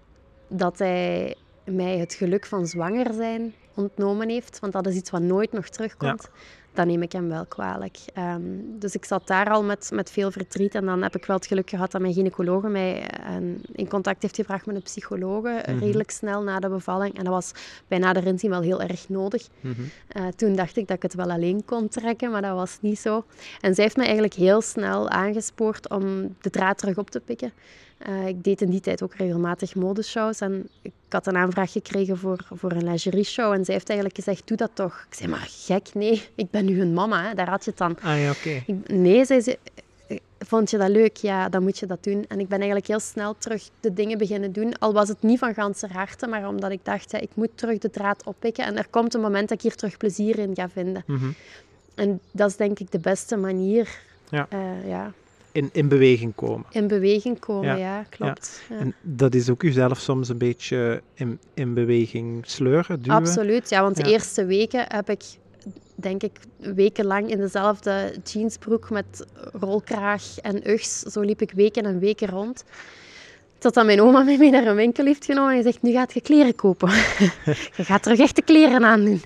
[0.47, 5.21] dat hij mij het geluk van zwanger zijn ontnomen heeft, want dat is iets wat
[5.21, 6.29] nooit nog terugkomt,
[6.79, 7.97] dan neem ik hem wel kwalijk.
[8.13, 8.41] Ehm,
[8.79, 11.45] dus ik zat daar al met, met veel verdriet en dan heb ik wel het
[11.45, 13.35] geluk gehad dat mijn gynaecoloog mij eh,
[13.71, 15.83] in contact heeft gebracht met een psychologe, eh, Mhm.
[15.83, 17.17] redelijk snel na de bevalling.
[17.17, 17.51] En dat was
[17.87, 19.47] bij nader inzien wel heel erg nodig.
[19.61, 19.73] Mhm.
[20.07, 22.99] Eh, toen dacht ik dat ik het wel alleen kon trekken, maar dat was niet
[22.99, 23.23] zo.
[23.61, 27.51] En zij heeft me eigenlijk heel snel aangespoord om de draad terug op te pikken.
[27.99, 32.17] Eh, ik deed in die tijd ook regelmatig modeshows en ik had een aanvraag gekregen
[32.17, 33.51] voor, voor een lingerie-show.
[33.53, 35.05] En zij heeft eigenlijk gezegd, doe dat toch.
[35.09, 37.33] Ik zei, maar gek, nee, ik ben nu hun mama, hè.
[37.33, 37.97] daar had je het dan.
[38.01, 38.63] Ah ja, oké.
[38.93, 39.57] Nee, zei ze,
[40.39, 41.17] Vond je dat leuk?
[41.17, 42.25] Ja, dan moet je dat doen.
[42.27, 44.79] En ik ben eigenlijk heel snel terug de dingen beginnen doen.
[44.79, 47.77] Al was het niet van ganse harte, maar omdat ik dacht, ja, ik moet terug
[47.77, 48.65] de draad oppikken.
[48.65, 51.03] En er komt een moment dat ik hier terug plezier in ga vinden.
[51.07, 51.29] Mhm.
[51.95, 53.99] En dat is denk ik de beste manier.
[54.29, 54.45] Ja.
[54.49, 55.11] Eh, ja.
[55.59, 56.65] In, in beweging komen.
[56.69, 58.61] In beweging komen, Ja, ja, klopt.
[58.69, 58.77] Ja.
[58.77, 63.17] En dat is ook jezelf soms een beetje in, in beweging sleuren, duwen.
[63.17, 65.23] Absoluut, ja, want de eerste weken heb ik,
[65.95, 70.99] denk ik, wekenlang in dezelfde jeansbroek met rolkraag en ugs.
[70.99, 72.63] Zo liep ik weken en weken rond.
[73.57, 76.21] Totdat mijn oma mij mee naar een winkel heeft genomen en zegt, nu gaat je
[76.21, 76.89] kleren kopen.
[77.77, 79.21] je gaat terug echte kleren aandoen.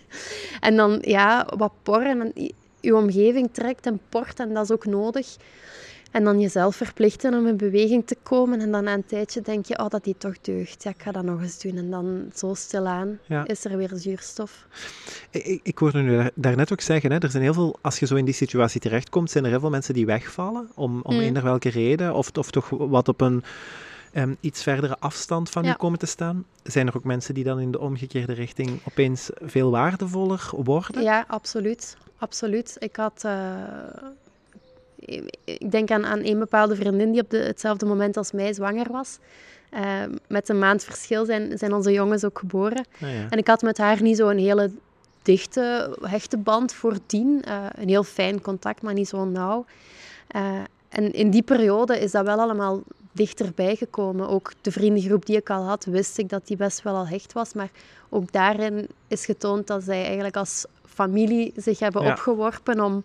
[0.59, 2.21] En dan, ja, wat porren.
[2.21, 5.35] En je omgeving trekt en port en dat is ook nodig.
[6.13, 8.59] En dan jezelf verplichten om in beweging te komen.
[8.59, 10.83] En dan na een tijdje denk je, oh, dat die toch deugt.
[10.83, 11.77] Ja, ik ga dat nog eens doen.
[11.77, 13.47] En dan zo stilaan Ja.
[13.47, 14.67] is er weer zuurstof.
[15.29, 18.05] Ik, ik- hoorde u daar- daarnet ook zeggen, hè, er zijn heel veel, als je
[18.05, 21.19] zo in die situatie terechtkomt, zijn er heel veel mensen die wegvallen, om, om Mm.
[21.21, 23.43] eender welke reden, of, of toch wat op een
[24.11, 25.73] ehm, iets verdere afstand van u Ja.
[25.73, 26.45] komen te staan.
[26.63, 31.03] Zijn er ook mensen die dan in de omgekeerde richting opeens veel waardevoller worden?
[31.03, 31.97] Ja, absoluut.
[32.17, 32.75] Absoluut.
[32.79, 33.21] Ik had...
[33.25, 33.51] eh,
[35.43, 38.91] ik denk aan, aan een bepaalde vriendin die op de, hetzelfde moment als mij zwanger
[38.91, 39.17] was.
[39.69, 39.81] Eh,
[40.27, 42.85] met een maand verschil zijn, zijn onze jongens ook geboren.
[43.01, 43.25] Ah, ja.
[43.29, 44.71] En ik had met haar niet zo'n hele
[45.21, 47.41] dichte, hechte band voordien.
[47.43, 49.65] Eh een heel fijn contact, maar niet zo nauw.
[50.27, 52.81] Eh, en in die periode is dat wel allemaal
[53.11, 54.27] dichterbij gekomen.
[54.29, 57.33] Ook de vriendengroep die ik al had, wist ik dat die best wel al hecht
[57.33, 57.53] was.
[57.53, 57.69] Maar
[58.09, 62.11] ook daarin is getoond dat zij eigenlijk als familie zich hebben Ja.
[62.11, 63.03] opgeworpen om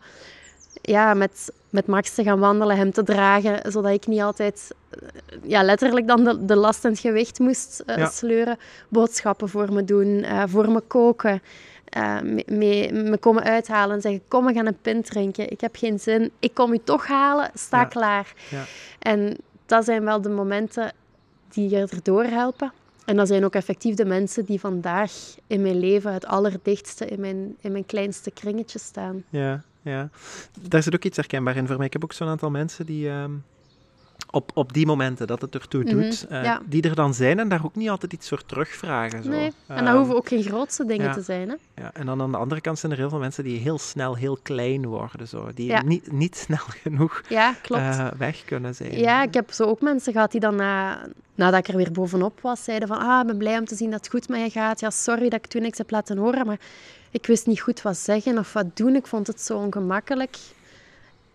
[0.83, 4.99] ja, met, met Max te gaan wandelen, hem te dragen, zodat ik niet altijd eh,
[5.43, 8.09] ja, letterlijk dan de, de last en het gewicht moest eh, Ja.
[8.09, 8.59] sleuren.
[8.89, 11.43] Boodschappen voor me doen, eh, voor me koken,
[12.23, 15.51] me, me, me komen uithalen en zeggen, kom, we gaan een pint drinken.
[15.51, 17.85] Ik heb geen zin, ik kom u toch halen, sta Ja.
[17.85, 18.33] klaar.
[18.51, 18.65] Ja.
[18.99, 20.93] En dat zijn wel de momenten
[21.49, 22.73] die je erdoor helpen.
[23.05, 25.13] En dat zijn ook effectief de mensen die vandaag
[25.47, 29.25] in mijn leven het allerdichtste in mijn, in mijn kleinste kringetje staan.
[29.29, 30.09] Ja, ja.
[30.61, 31.87] Daar zit ook iets herkenbaar in voor mij.
[31.87, 33.33] Ik heb ook zo'n aantal mensen die ehm,
[34.31, 36.61] op, op die momenten dat het ertoe Mhm, doet, eh, ja.
[36.67, 39.23] die er dan zijn en daar ook niet altijd iets voor terugvragen.
[39.23, 39.31] Zo.
[39.31, 41.13] Nee, en dat Ehm, hoeven ook geen grootste dingen ja.
[41.13, 41.49] te zijn.
[41.49, 41.55] Hè?
[41.83, 44.17] Ja, en dan aan de andere kant zijn er heel veel mensen die heel snel
[44.17, 45.49] heel klein worden, zo.
[45.55, 45.83] die Ja.
[45.83, 48.99] niet, niet snel genoeg eh, weg kunnen zijn.
[48.99, 52.41] Ja, ik heb zo ook mensen gehad die dan na, nadat ik er weer bovenop
[52.41, 54.51] was, zeiden van ah, ik ben blij om te zien dat het goed met je
[54.51, 54.81] gaat.
[54.81, 56.59] Ja, sorry dat ik toen niks heb laten horen, maar
[57.11, 58.97] ik wist niet goed wat zeggen of wat doen.
[58.97, 60.37] Ik vond het zo ongemakkelijk.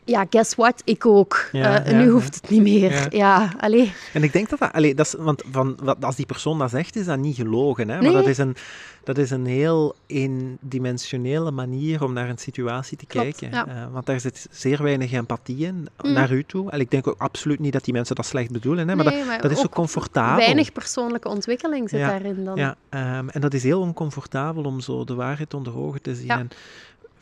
[0.06, 0.82] Ja, guess what?
[0.86, 1.50] Ik ook.
[1.52, 2.10] Ja, Eh, ja, nu ja.
[2.10, 2.92] hoeft het niet meer.
[2.92, 3.06] Ja.
[3.10, 3.94] Ja, allee.
[4.14, 6.70] En ik denk dat dat, allee, dat is, want van, wat, als die persoon dat
[6.70, 7.90] zegt, is dat niet gelogen.
[7.90, 7.94] Hè?
[7.96, 8.14] Maar Nee.
[8.14, 8.56] dat is, een,
[9.04, 13.58] dat is een heel eendimensionele manier om naar een situatie te Klopt, kijken.
[13.58, 13.68] ja.
[13.68, 16.14] Eh, want daar zit zeer weinig empathie in, Mm.
[16.14, 16.72] naar u toe.
[16.72, 18.96] En ik denk ook absoluut niet dat die mensen dat slecht bedoelen, hè?
[18.96, 20.38] maar, Nee, dat, maar dat is zo ook comfortabel.
[20.38, 22.56] Weinig persoonlijke ontwikkeling zit Ja, daarin dan.
[22.56, 26.26] Ja, ehm, en dat is heel oncomfortabel om zo de waarheid onder ogen te zien.
[26.26, 26.40] Ja.
[26.40, 26.50] En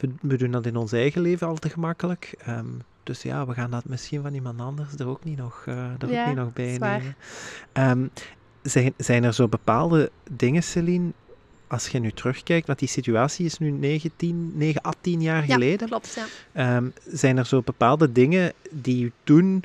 [0.01, 2.33] we, we doen dat in ons eigen leven al te gemakkelijk.
[2.45, 2.65] Ehm,
[3.03, 6.11] dus ja, we gaan dat misschien van iemand anders er ook niet nog, eh, er
[6.11, 7.15] Ja, ook niet nog bij nemen.
[7.71, 8.07] Ehm,
[8.61, 11.11] zijn, zijn er zo bepaalde dingen, Celine,
[11.67, 15.87] als je nu terugkijkt, want die situatie is nu 19, 9, 18 jaar Ja, geleden.
[15.87, 16.13] klopt.
[16.15, 16.25] Ja.
[16.75, 19.63] Ehm, zijn er zo bepaalde dingen die u toen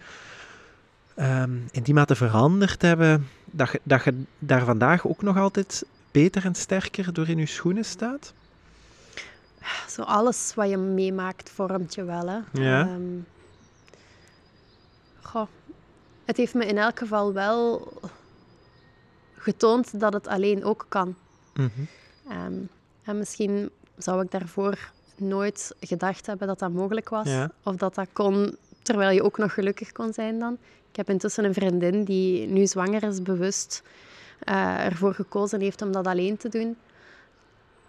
[1.71, 6.45] in die mate veranderd hebben, dat je, dat je daar vandaag ook nog altijd beter
[6.45, 8.33] en sterker door in uw schoenen staat?
[9.89, 12.29] Zo alles wat je meemaakt vormt je wel.
[12.29, 12.39] Hè.
[12.53, 12.81] Ja.
[12.81, 13.19] Ehm,
[15.23, 15.47] goh,
[16.25, 17.93] het heeft me in elk geval wel
[19.35, 21.15] getoond dat het alleen ook kan.
[21.55, 21.71] Mhm.
[22.29, 22.55] Ehm,
[23.03, 27.29] en misschien zou ik daarvoor nooit gedacht hebben dat dat mogelijk was.
[27.29, 27.51] Ja.
[27.63, 30.59] Of dat dat kon, terwijl je ook nog gelukkig kon zijn dan.
[30.91, 33.83] Ik heb intussen een vriendin die nu zwanger is, bewust
[34.39, 36.77] eh, ervoor gekozen heeft om dat alleen te doen.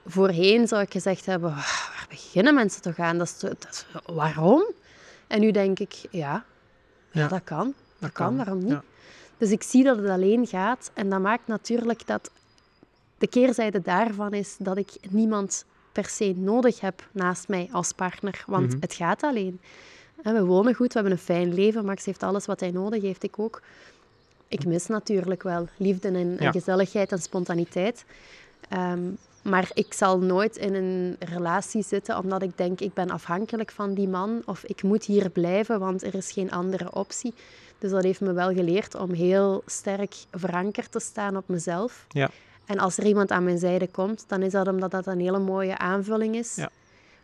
[0.10, 3.18] Voorheen zou ik gezegd hebben, "Ah, waar beginnen mensen toch aan?
[3.18, 4.64] Dat is, te- dat is- waarom?
[5.28, 6.46] En nu denk ik, ja, ja,
[7.12, 7.66] Ja, dat kan.
[7.66, 8.70] Dat, dat kan, kan, waarom niet?
[8.70, 8.84] ja.
[9.38, 10.92] Dus ik zie dat het alleen gaat.
[10.94, 12.32] En dat maakt natuurlijk dat
[13.18, 18.44] de keerzijde daarvan is dat ik niemand per se nodig heb naast mij als partner.
[18.48, 18.78] Want Mhm.
[18.80, 19.60] het gaat alleen.
[20.22, 21.86] En we wonen goed, we hebben een fijn leven.
[21.86, 23.62] Max heeft alles wat hij nodig heeft, ik ook.
[24.48, 28.06] Ik mis natuurlijk wel liefde en, gezelligheid en spontaniteit.
[28.70, 29.00] Ehm,
[29.50, 33.94] maar ik zal nooit in een relatie zitten omdat ik denk ik ben afhankelijk van
[33.94, 37.34] die man of ik moet hier blijven, want er is geen andere optie.
[37.80, 42.06] Dus dat heeft me wel geleerd om heel sterk verankerd te staan op mezelf.
[42.10, 42.30] Ja.
[42.66, 45.40] En als er iemand aan mijn zijde komt, dan is dat omdat dat een hele
[45.40, 46.56] mooie aanvulling is.
[46.56, 46.70] Ja.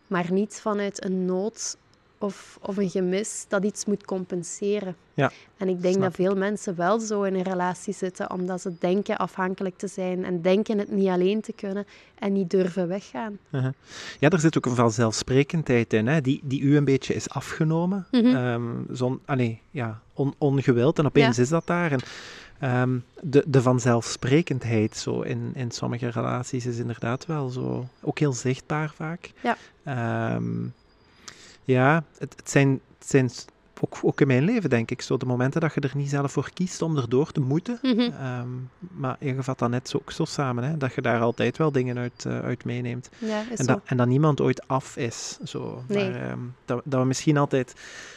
[0.06, 1.76] Maar niet vanuit een nood
[2.24, 4.96] of, of een gemis dat iets moet compenseren.
[5.14, 8.60] Ja, En ik denk snap dat veel mensen wel zo in een relatie zitten, omdat
[8.60, 11.86] ze denken afhankelijk te zijn en denken het niet alleen te kunnen
[12.18, 13.38] en niet durven weggaan.
[13.50, 13.72] Uh-huh.
[14.20, 18.06] Ja, er zit ook een vanzelfsprekendheid in, hè, die, die u een beetje is afgenomen.
[18.90, 21.42] Zon, allee, ja, on, ongewild en opeens Ja.
[21.42, 21.92] is dat daar.
[21.92, 22.00] En,
[22.58, 28.32] ehm, de, de vanzelfsprekendheid zo in, in sommige relaties is inderdaad wel zo, ook heel
[28.32, 29.32] zichtbaar vaak.
[29.42, 29.56] Ja.
[29.84, 30.66] Ehm,
[31.64, 33.44] ja, het, het zijn, het zijn s-
[33.80, 36.32] ook, ook in mijn leven denk ik zo de momenten dat je er niet zelf
[36.32, 37.78] voor kiest om erdoor te moeten.
[37.82, 38.00] Mhm.
[38.00, 38.48] Ehm,
[38.78, 41.72] maar je vat dat net zo, ook zo samen, hè, dat je daar altijd wel
[41.72, 43.10] dingen uit, eh, uit meeneemt.
[43.18, 45.38] Ja, En dat, en dat niemand ooit af is.
[45.44, 45.82] Zo.
[45.88, 46.10] Nee.
[46.10, 47.74] Maar, ehm, dat, dat we misschien altijd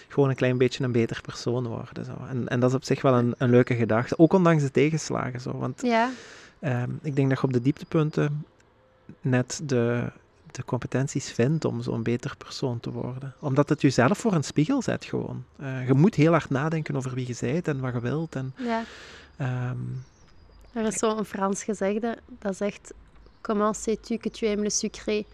[0.08, 2.06] gewoon een klein beetje een beter persoon worden.
[2.06, 2.18] Zo.
[2.30, 4.18] En, en dat is op zich wel een, een leuke gedachte.
[4.20, 5.42] Ook ondanks de tegenslagen.
[5.42, 5.58] Zo.
[5.58, 6.10] Want Ja,
[6.60, 8.46] ehm, ik denk dat je op de dieptepunten
[9.22, 10.12] net de,
[10.52, 13.34] de competenties vindt om zo'n beter persoon te worden.
[13.40, 15.44] Omdat het jezelf voor een spiegel zet gewoon.
[15.60, 18.36] Eh, je moet heel hard nadenken over wie je bent en wat je wilt.
[18.36, 18.84] En, ja.
[19.38, 19.78] ehm,
[20.74, 22.94] Er is zo'n Frans gezegde dat zegt:
[23.42, 25.26] Comment sais-tu que tu aimes le sucré?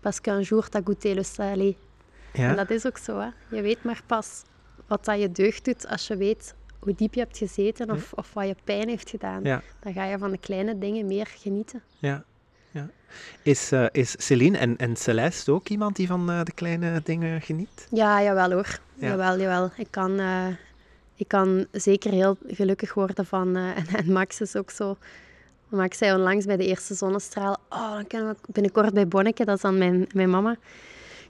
[0.00, 1.76] Parce qu'un jour t'as goûté le salé.
[2.32, 3.28] En ja, dat is ook zo, hè.
[3.56, 4.42] Je weet maar pas
[4.86, 8.32] wat dat je deugd doet als je weet hoe diep je hebt gezeten of, of
[8.34, 9.42] wat je pijn heeft gedaan.
[9.44, 11.82] ja, Dan ga je van de kleine dingen meer genieten.
[11.98, 12.24] ja.
[12.70, 12.88] Ja.
[13.42, 17.40] Is, eh, is Celine en, en Celeste ook iemand die van eh, de kleine dingen
[17.40, 17.86] geniet?
[17.90, 18.78] Ja, jawel hoor.
[18.94, 19.08] Ja.
[19.08, 19.70] Jawel, jawel.
[19.76, 20.46] Ik kan, eh,
[21.14, 23.56] ik kan zeker heel gelukkig worden van...
[23.56, 24.96] eh, en, en Max is ook zo...
[25.68, 27.56] Max zei onlangs bij de eerste zonnestraal...
[27.68, 30.56] Oh, dan kunnen we binnenkort bij Bonneke, dat is dan mijn, mijn mama...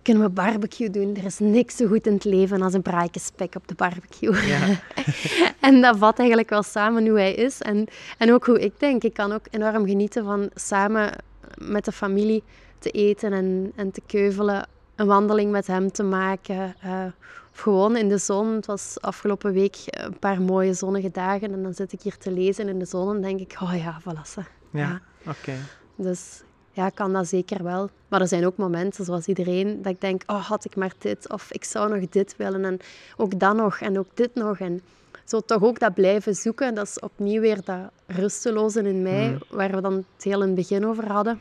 [0.03, 1.17] Kunnen we barbecue doen?
[1.17, 4.47] Er is niks zo goed in het leven als een spek op de barbecue.
[4.47, 4.81] Ja.
[5.61, 7.61] En dat vat eigenlijk wel samen hoe hij is.
[7.61, 7.87] En,
[8.19, 9.03] en ook hoe ik denk.
[9.03, 11.13] Ik kan ook enorm genieten van samen
[11.61, 12.43] met de familie
[12.79, 14.67] te eten en, en te keuvelen.
[14.97, 16.75] Een wandeling met hem te maken.
[16.83, 17.05] eh,
[17.53, 18.47] of gewoon in de zon.
[18.55, 21.53] Het was afgelopen week een paar mooie zonnige dagen.
[21.53, 23.57] En dan zit ik hier te lezen in de zon en denk ik...
[23.63, 24.43] Oh ja, voilà.
[24.71, 25.53] Ja, oké.
[25.97, 26.43] Dus
[26.73, 27.89] ja, kan dat zeker wel.
[28.09, 31.33] Maar er zijn ook momenten, zoals iedereen, dat ik denk, oh, had ik maar dit,
[31.33, 32.79] of ik zou nog dit willen, en
[33.17, 34.59] ook dat nog, en ook dit nog.
[34.59, 34.81] En
[35.25, 39.39] zo toch ook dat blijven zoeken, dat is opnieuw weer dat rusteloze in mij, Mm.
[39.57, 41.41] waar we dan het heel in het begin over hadden.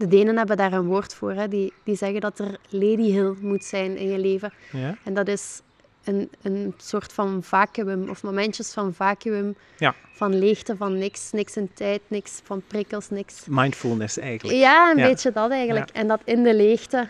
[0.00, 1.48] De Denen hebben daar een woord voor, hè.
[1.48, 4.52] Die, die zeggen dat er lady hill moet zijn in je leven.
[4.72, 4.96] Ja.
[5.04, 5.60] En dat is
[6.04, 9.94] een, een soort van vacuüm, of momentjes van vacuüm, Ja.
[10.12, 13.42] van leegte, van niks, niks in tijd, niks van prikkels, niks.
[13.48, 14.58] Mindfulness eigenlijk.
[14.58, 15.06] Ja, een Ja.
[15.08, 15.90] beetje dat eigenlijk.
[15.90, 17.08] En dat in de leegte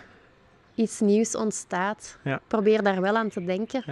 [0.75, 2.17] iets nieuws ontstaat.
[2.25, 2.41] Ja.
[2.47, 3.85] Probeer daar wel aan te denken.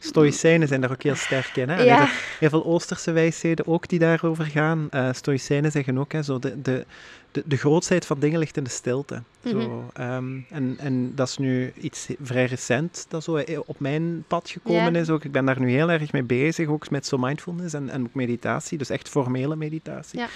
[0.00, 1.68] Stoïcijnen zijn daar ook heel sterk in.
[1.68, 1.76] Hè?
[1.76, 2.08] En Ja.
[2.38, 4.86] heel, veel Oosterse wijsheden ook die daarover gaan.
[4.90, 6.86] Eh Stoïcijnen zeggen ook, hè, zo de, de,
[7.32, 9.22] de, de grootsheid van dingen ligt in de stilte.
[9.42, 9.60] Mhm.
[9.60, 14.24] Zo, ehm, en, en dat is nu iets vrij recent dat zo eh, op mijn
[14.26, 15.10] pad gekomen is.
[15.10, 15.24] Ook.
[15.24, 18.14] Ik ben daar nu heel erg mee bezig, ook met zo mindfulness en, en ook
[18.14, 18.78] meditatie.
[18.78, 20.18] Dus echt formele meditatie.
[20.18, 20.28] Ja.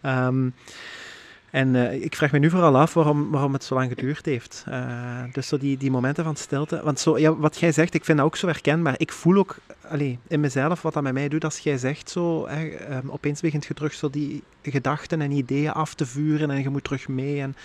[0.00, 0.48] Ehm,
[1.52, 4.64] en eh, ik vraag me nu vooral af waarom, waarom het zo lang geduurd heeft.
[4.68, 6.80] Eh, dus zo die, die momenten van stilte.
[6.84, 8.94] Want zo, ja, wat jij zegt, ik vind dat ook zo herkenbaar.
[8.96, 9.56] Ik voel ook
[9.88, 13.40] allee, in mezelf wat dat met mij doet als jij zegt zo, hè, ehm, opeens
[13.40, 17.08] begint je terug zo die gedachten en ideeën af te vuren en je moet terug
[17.08, 17.40] mee.
[17.40, 17.56] En,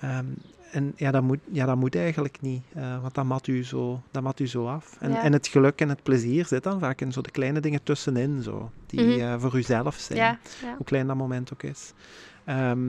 [0.00, 0.24] ehm,
[0.72, 4.02] en ja, dat moet, ja, dat moet eigenlijk niet, eh, want dat mat, u zo,
[4.10, 4.96] dat mat u zo af.
[5.00, 5.22] En, Ja.
[5.22, 8.42] en het geluk en het plezier zit dan vaak in zo de kleine dingen tussenin,
[8.42, 9.38] zo, die Mhm.
[9.40, 10.74] voor uzelf zijn Ja, ja.
[10.76, 11.92] hoe klein dat moment ook is.
[12.44, 12.80] Ehm,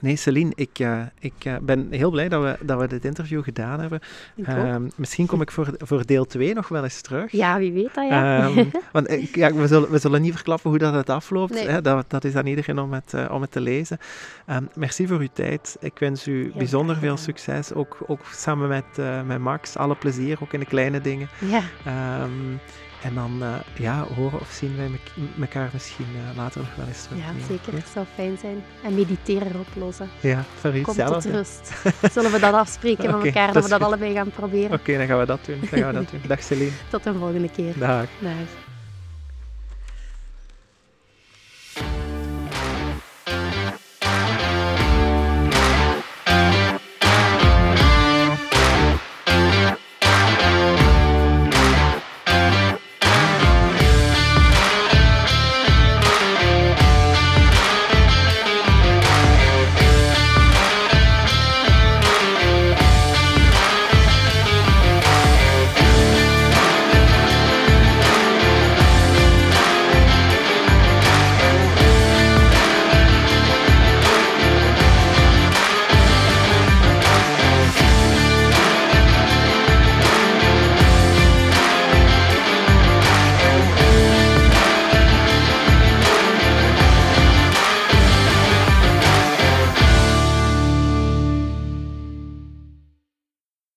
[0.00, 3.42] nee, Celine, ik, eh, ik eh, ben heel blij dat we, dat we dit interview
[3.42, 4.00] gedaan hebben.
[4.44, 7.32] Ehm, misschien kom ik voor, voor deel 2 nog wel eens terug.
[7.32, 8.42] Ja, wie weet dat, ja.
[8.46, 11.54] Ehm, want ik- ja, we, zullen, we zullen niet verklappen hoe dat het afloopt.
[11.54, 11.68] Nee.
[11.68, 11.80] Hè?
[11.82, 13.98] Dat, dat is aan iedereen om het, eh, om het te lezen.
[14.46, 15.76] Ehm, merci voor uw tijd.
[15.80, 17.72] Ik wens u bijzonder veel succes.
[17.72, 19.76] Ook, ook samen met, eh, met Max.
[19.76, 21.28] Alle plezier, ook in de kleine dingen.
[21.38, 21.62] ja.
[23.02, 24.90] En dan eh, ja, horen of zien wij
[25.40, 27.18] elkaar misschien eh, later nog wel eens terug.
[27.18, 27.72] ja, zeker.
[27.72, 28.62] Het zou fijn zijn.
[28.82, 30.08] En mediteren oplossen.
[30.20, 31.72] Ja, voor Kom tot rust.
[32.12, 33.86] Zullen we dat afspreken met elkaar, dat we dat goed.
[33.86, 34.72] allebei gaan proberen?
[34.72, 35.60] Oké, dan gaan we dat doen.
[35.70, 36.20] Dan gaan we dat doen.
[36.28, 36.70] Dag Celine.
[36.90, 37.78] Tot een volgende keer.
[37.78, 38.06] Dag.
[38.20, 38.67] Dag.